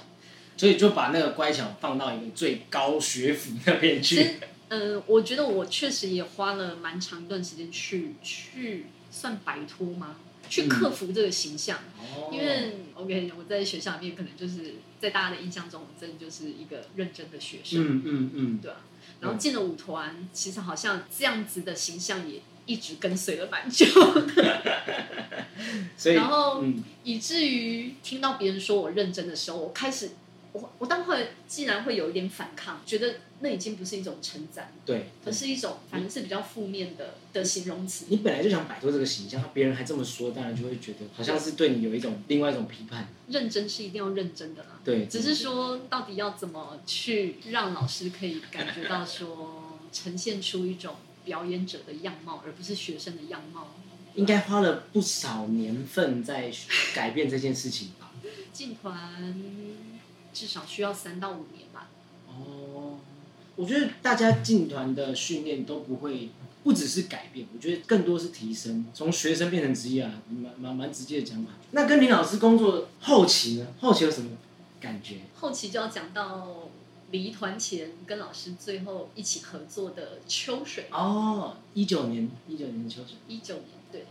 [0.57, 4.37] 所以就把那个乖巧放到一个最高学府那边去。
[4.69, 10.17] 嗯，我觉得我确实也花了蛮长一段时间去去算摆脱吗？
[10.49, 18.77] 去克服这个形象，哦因为 OK，我在学校里面可能就是在大家的印象中，我真的就是一个认真的学生，嗯嗯嗯，对啊。
[19.21, 23.85] 然后进了舞团，其实好像这样子的形象也一直跟随了蛮久，
[25.97, 26.83] 所以然后嗯。
[27.03, 30.11] 以至于听到别人说我认真的时候，我开始，
[30.53, 38.05] 我我当会竟然会有一点反抗，觉得那已经不是一种称赞，对，而是一种反正是比较负面的的形容词。
[38.09, 43.07] 你本来就想摆脱这个形象，别人还这么说，当然就会觉得好像是对你有一种另外一种批判。
[43.27, 53.67] 认真是一定要认真的啦，对，只是说到底要怎么去让老师可以感觉到说呈现出一种表演者的样貌，而不是学生的样貌。
[54.15, 56.51] 应该花了不少年份在
[56.93, 58.11] 改变这件事情吧。
[58.51, 59.33] 进团
[60.33, 61.89] 至少需要三到五年吧。
[62.27, 62.99] 哦，
[63.55, 66.29] 我觉得大家进团的训练都不会，
[66.63, 71.51] 不只是改变，我觉得更多是提升，从学生变成职业啊，蛮蛮蛮直接的讲法。
[71.71, 73.67] 那跟林老师工作后期呢？
[73.79, 74.29] 后期有什么
[74.81, 75.19] 感觉？
[75.35, 76.69] 后期就要讲到
[77.11, 83.15] 离团前跟老师最后一起合作的秋水，哦，一九年，一九年的秋水。
[83.27, 84.05] 一九年对，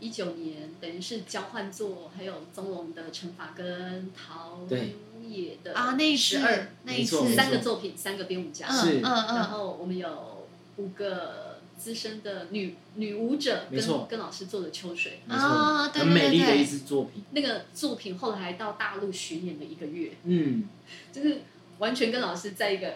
[0.00, 4.96] 一九年等于是交换作，还有宗龙的惩罚跟陶对。
[5.28, 9.00] 冶的啊，那一十二，那一次，三个作品，三个编舞家，是。
[9.00, 9.02] 嗯嗯。
[9.02, 17.24] 然嗯，后我们有五个资深的女女舞者跟跟老师做的秋水，没错，啊很美丽的一支作品。
[17.32, 20.64] 那个作品后来到大陆巡演了一个月，嗯，
[21.12, 21.42] 就是
[21.78, 22.94] 完全跟老师在一个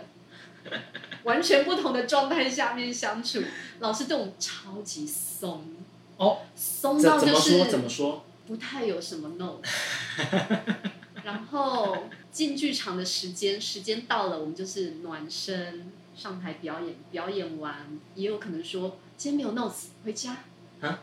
[1.24, 3.42] 完全不同的状态下面相处。
[3.80, 5.64] 老师对我们超级松，
[6.16, 7.70] 哦，松到就是怎么说？
[7.70, 8.24] 怎么说？
[8.46, 9.56] 不太有什么 no。
[11.24, 20.36] 然后进剧场的时间，时间到了，我们就是暖身、上台表演，表演完也有可能说今天没有 notes，回家。
[20.80, 21.00] 啊？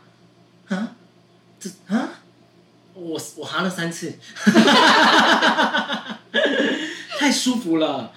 [1.58, 2.20] 这啊？
[2.92, 4.12] 我我哈了三次，
[7.20, 8.14] 太舒服了。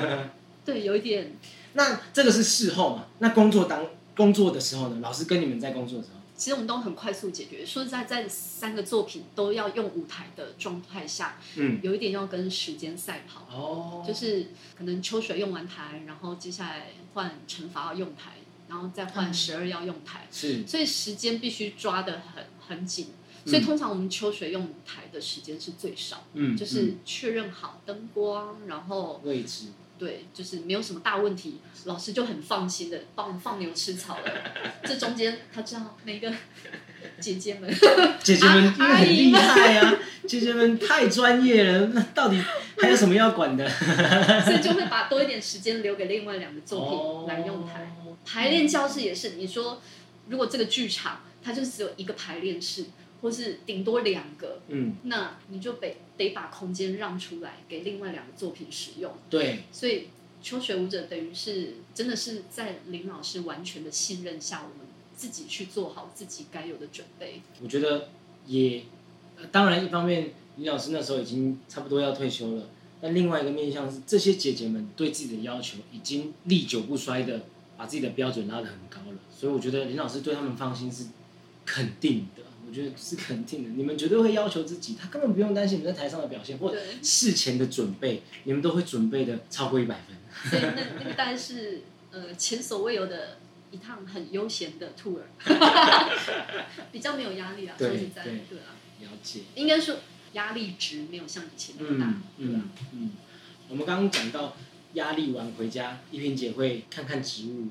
[0.62, 1.32] 对，有一点
[1.72, 3.06] 那这个是事后嘛？
[3.18, 4.98] 那工作当工作的时候呢？
[5.00, 7.64] 老师跟你们在工作的时候，其实我们都很快速解决。
[7.64, 13.46] 说实在，在三个作品都要用舞台的状态下，嗯，有一点要跟时间赛跑。
[13.50, 18.32] 哦，就是可能秋水用完台，然后接下来换惩罚要用台，
[18.68, 23.06] 然后再换嗯十二要用台，是所以时间必须抓得很很紧。
[23.44, 29.66] 嗯所以通常我们秋水用台的时间是最少，嗯，就是确认好灯光，然后嗯位置，
[29.98, 34.32] 对，就是没有什么大问题，老师就很放心的帮我们放牛吃草了。
[34.84, 36.32] 这中间他知道每个
[37.20, 37.68] 姐姐们，
[38.22, 39.94] 姐姐们因为阿很厉姨们害啊，
[40.28, 42.40] 姐姐们太专业了，那到底
[42.78, 43.68] 还有什么要管的？
[44.44, 47.92] 所以就会把多一点时间留给另外两个作哦品来用台。
[48.24, 49.82] 排练教室也是，你说
[50.28, 52.84] 如果这个剧场它就只有一个排练室，
[53.22, 59.10] 或是顶多两个，嗯，那你就得得把空间让出来给另外两个作品使用。
[59.30, 60.08] 对，所以
[60.42, 67.40] 秋水舞者等于是真的是在林老师完全的信任下，我们自己去做好自己该有的准备。
[67.62, 68.08] 我觉得
[68.46, 68.82] 也，
[69.38, 72.68] 呃当然一方面林老师那时候已经差不多要退休了，
[73.00, 77.42] 但另外一个面向是这些姐姐们对自己的要求已经历久不衰的
[77.76, 81.06] 把自己的标准拉得很高了，所以我觉得林老师对他们放心是
[81.64, 82.42] 肯定的，
[82.72, 90.16] 我觉得是肯定的，你们绝对会要求自己，他根本不用担心你们在台上的表现或者事前的准备，你们都会准备的超过一百分。
[90.50, 93.36] 所以那 那个大概是呃前所未有的
[93.72, 95.18] 一趟很悠闲的 tour，
[96.90, 97.76] 比较没有压力啊。
[97.78, 99.40] 说对实在，对对啊，了解。
[99.54, 99.96] 应该说
[100.32, 102.88] 压力值没有像以前那么大嗯，对啊嗯。
[102.94, 103.10] 嗯，
[103.68, 104.56] 我们刚刚讲到
[104.94, 107.66] 压力完回家，一萍姐会看看植物，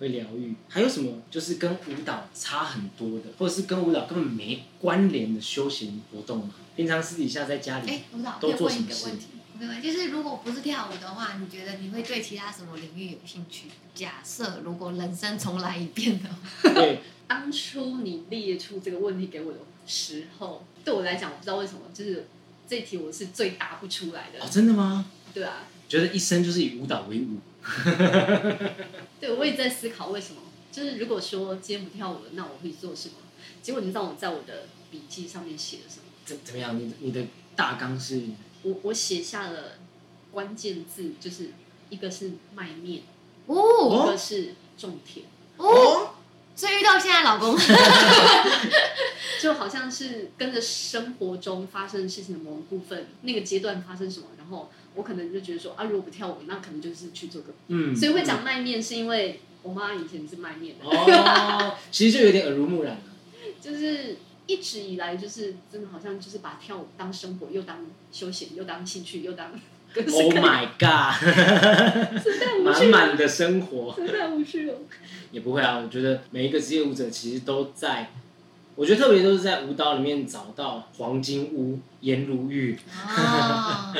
[0.00, 0.54] 会疗愈。
[0.68, 6.54] 还有什么就是跟舞蹈差很多的，或者是跟舞蹈根本没关联的休闲活动吗？
[6.74, 13.66] 平常私底下在家里，哎，舞蹈可都做什么事一个问题，就是如果不是跳舞的话，你觉得你会对其他什么领域有兴趣？
[13.94, 22.26] 假设如果人生重来一遍的话，对， 当初你列出这个问题给我的时候，对我来讲，我不知道为什么，就是
[22.66, 24.48] 这题我是最答不出来的哦，的。
[24.48, 25.04] 真的吗？
[25.34, 27.36] 对啊，觉得一生就是以舞蹈为伍，
[29.20, 30.40] 对，我也在思考为什么。
[30.72, 33.14] 就是如果说今天不跳舞了，那我会做什么？
[33.60, 36.04] 结果你知道我在我的笔记上面写了什么？
[36.24, 36.78] 怎怎么样？
[36.78, 38.22] 你的你的大纲是
[38.62, 39.78] 我我写下了
[40.30, 41.50] 关键字，就是
[41.88, 43.02] 一个是卖面，
[43.46, 46.14] 哦一哦个是种田，哦，
[46.54, 47.56] 所以遇到现在老公
[49.42, 63.02] 就好像是跟着生活中发生的事情的某一部分，那个阶段发生什么，然后我可能就觉得说啊，如果不跳舞，那可能就是去做个，嗯，所以会讲卖面，是因为我妈以前是卖面的，哦，其实就有点耳濡目染了。
[63.60, 64.16] 就是
[64.46, 69.52] 一直以来就是真的好像就是把跳舞当生活，又当休闲，又当兴趣，又当
[69.92, 71.14] 各式 Oh my god！
[72.64, 73.94] 满满的生活。
[73.94, 74.74] 实在无趣哦。
[75.30, 78.10] 也不会啊，我觉得每一个职业舞者其实都在，
[78.80, 83.94] 我觉得特别都是在舞蹈里面找到黄金屋、颜如玉，哦，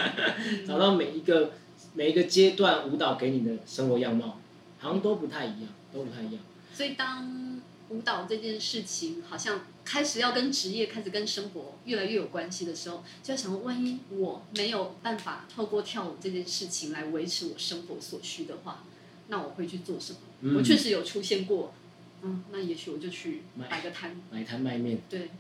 [0.67, 1.53] 找到每一个
[1.93, 4.39] 每一个阶段舞蹈给你的生活样貌，
[4.79, 6.41] 好像都不太一样，都不太一样。
[6.73, 7.61] 所以当
[7.91, 18.83] 舞蹈这件事情好像开始要跟职业、开始跟生活越来越有关系的时候，就要想，万一我没有办法透过跳舞这件事情来维持我生活所需的话，
[19.29, 20.19] 那我会去做什么？
[20.41, 21.75] 嗯我确实有出现过，
[22.23, 25.31] 嗯，那也许我就去买摆个摊，买摊卖面，对，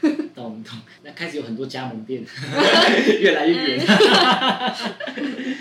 [0.34, 0.78] 懂懂。
[1.02, 2.24] 那开始有很多加盟店，
[3.20, 3.86] 越来越远。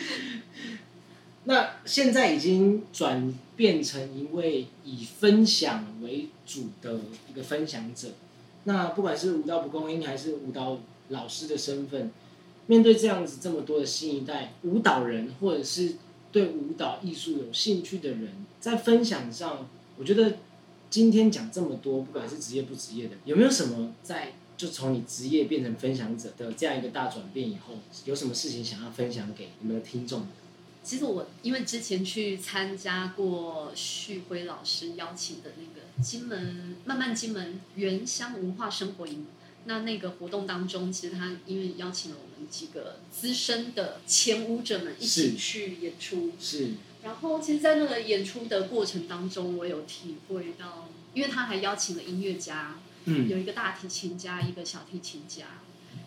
[1.46, 8.10] 那现在已经转变成一位以分享为主的一个分享者。
[8.66, 10.78] 那不管是舞蹈蒲公英还是舞蹈
[11.08, 12.12] 老师的身份，
[12.66, 15.94] 面对这样子这么多的新一代舞蹈人，或者是
[16.34, 20.38] 对舞蹈艺术有兴趣的人，在分享上，我觉得
[20.90, 27.76] 今天讲这么多，不管是职业不职业的，有没有什么在就从你职业变成分享者的这样一个大转变以后，
[28.06, 30.26] 有什么事情想要分享给你们的听众？
[30.84, 39.26] 其实我因为之前去参加过旭辉老师邀请的那个金门慢慢金门原乡文化生活营，
[39.66, 46.70] 那那个活动当中，其实他因为邀请了我们几个资深的前舞者们一起去演出，是
[47.08, 53.30] 然后其实，在那个演出的过程当中，我有体会到，因为他还邀请了音乐家，嗯。
[53.30, 55.46] 有一个大提琴家，一个小提琴家，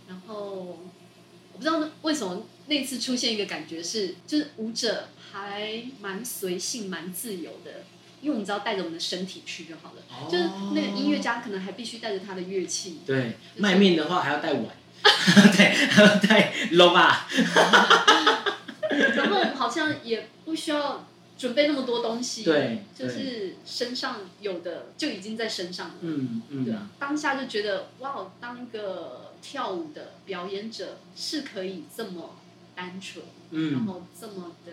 [0.07, 7.85] 然后我不知道为什么那次出现一个感觉是，就是舞者还蛮随性、蛮自由的，
[8.21, 10.03] 因为我们只要带着我们的身体去就好了。
[10.11, 10.29] 哦。
[10.31, 10.45] 就是
[10.75, 14.67] 那个音乐家可能还必须带着他的乐器，对，卖面的话还要带碗，
[15.57, 17.27] 对，还要带 篓啊，
[19.17, 21.07] 然后我们好像也不需要
[21.39, 25.95] 准备那么多东西，对就是身上有的就已经在身上了。
[26.01, 32.35] 嗯嗯，对啊，当下就觉得哇，当一个跳舞的表演者是可以这么
[32.75, 33.73] 单纯，嗯。
[33.75, 34.73] 然嗯，后这么的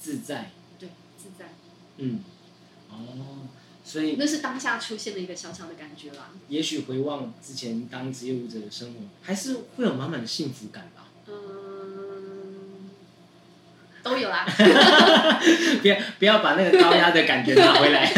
[0.00, 1.52] 自在，对自在，
[1.98, 2.20] 嗯，
[2.88, 3.46] 哦，
[3.84, 6.30] 所以那是当下出现的一个小小的感觉啦。
[6.48, 10.99] 也许回望之前当职业舞者的生活，还是会有满满的幸福感吧。
[14.02, 14.44] 都有啊。
[15.80, 18.06] 不要不要把那个高压的感觉拿回来。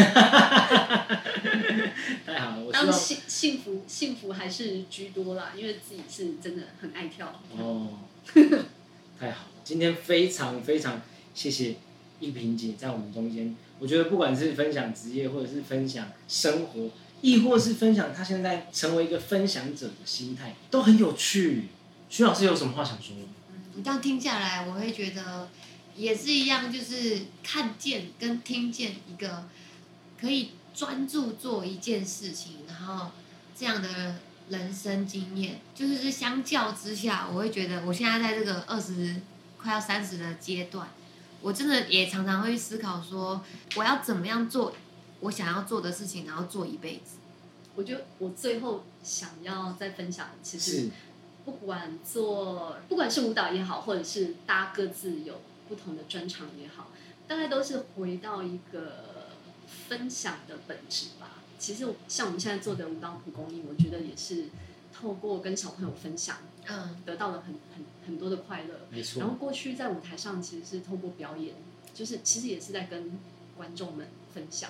[2.25, 7.41] 太好了，我希望当幸幸福幸福还是居多啦，因为自己是真的很爱跳。
[7.57, 7.89] 哦，
[9.19, 9.47] 太好了！
[9.63, 11.01] 今天非常非常
[11.33, 11.75] 谢谢
[12.19, 13.55] 一萍姐在我们中间。
[13.79, 16.89] 我觉得不管是分享职业，或者是分享生活，
[17.21, 21.67] 亦或是分享她现在成为一个分享者的心态，都很有趣。
[22.09, 23.15] 徐老师有什么话想说？
[23.75, 25.49] 你这样听下来，我会觉得
[25.95, 29.45] 也是一样，就是看见跟听见一个
[30.19, 33.11] 可以专注做一件事情，然后
[33.55, 34.15] 这样的
[34.49, 39.15] 人生经验，就是相较之下，我会觉得我现在在这个二十
[39.57, 40.89] 快要三十的阶段，
[41.41, 43.43] 我真的也常常会思考说，
[43.75, 44.73] 我要怎么样做
[45.19, 47.17] 我想要做的事情，然后做一辈子。
[47.75, 50.89] 我觉得我最后想要再分享，其实
[51.45, 55.41] 不管做不管是舞蹈也好，或者是大家各自有
[55.73, 56.91] 不同的专场也好，
[57.27, 59.29] 大概都是回到一个
[59.87, 61.41] 分享的本质吧。
[61.57, 64.49] 其实像我们现在做的舞蹈蒲公英，我觉得也是
[64.93, 68.81] 透过跟小朋友分享，嗯，得到了很很很多的快乐。
[68.91, 71.55] 没错然后过去在舞台上其实是透过表演，
[71.91, 73.17] 就是其实也是在跟
[73.57, 74.69] 观众们分享。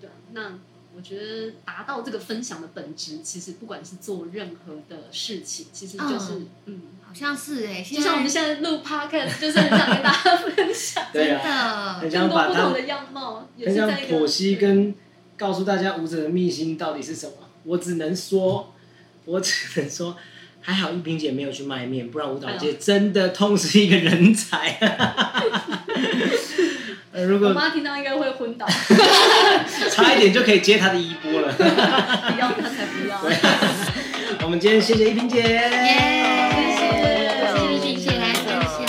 [0.00, 0.60] 对啊，那
[0.98, 14.92] 我觉得达到这个分享的本质，其实不管是做任何的事情，其实就是嗯好像是哎、就像我们现在录 podcast，就是很想跟大家分享 对真啊，的很更多想把不同的样貌，也很想是在一个剖析跟
[15.36, 17.32] 告诉大家舞者的秘辛到底是什么。
[17.62, 18.74] 我只能说，
[19.24, 20.16] 我只能说，
[20.60, 24.76] 还好一萍姐没有去卖面，不然舞蹈界真的痛失一个人才。
[27.18, 28.64] 呃，如我果妈听到应该会昏倒，
[29.90, 31.50] 差一点就可以接她的衣钵了。
[31.58, 31.64] 不
[32.38, 33.18] 要她才不要。
[34.44, 35.68] 我们今天谢谢一萍姐，耶，
[37.56, 38.86] 谢谢谢谢来分享。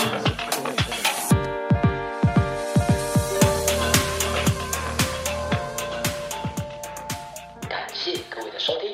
[7.68, 8.92] 感谢各位的收听。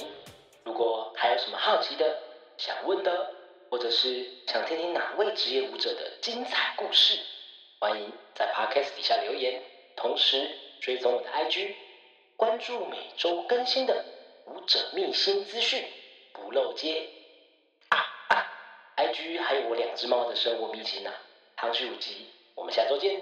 [0.64, 2.06] 如果还有什么好奇的、
[2.56, 3.10] 想问的，
[3.68, 7.18] 或者是想听听哪位职业舞者的精彩故事，
[7.78, 8.14] 欢迎在
[8.56, 9.62] Podcast 底下留言，
[9.96, 10.50] 同时
[10.80, 11.74] 追踪我的 IG，
[12.38, 14.02] 关注每周更新的
[14.46, 15.84] 舞者秘辛资讯，
[16.32, 17.06] 不漏接。
[17.90, 17.98] 啊
[18.28, 18.46] 啊
[18.96, 21.20] ！IG 还有我两只猫的生活秘辛呢、啊。
[21.54, 23.20] 唐旭舞集，我们下周见。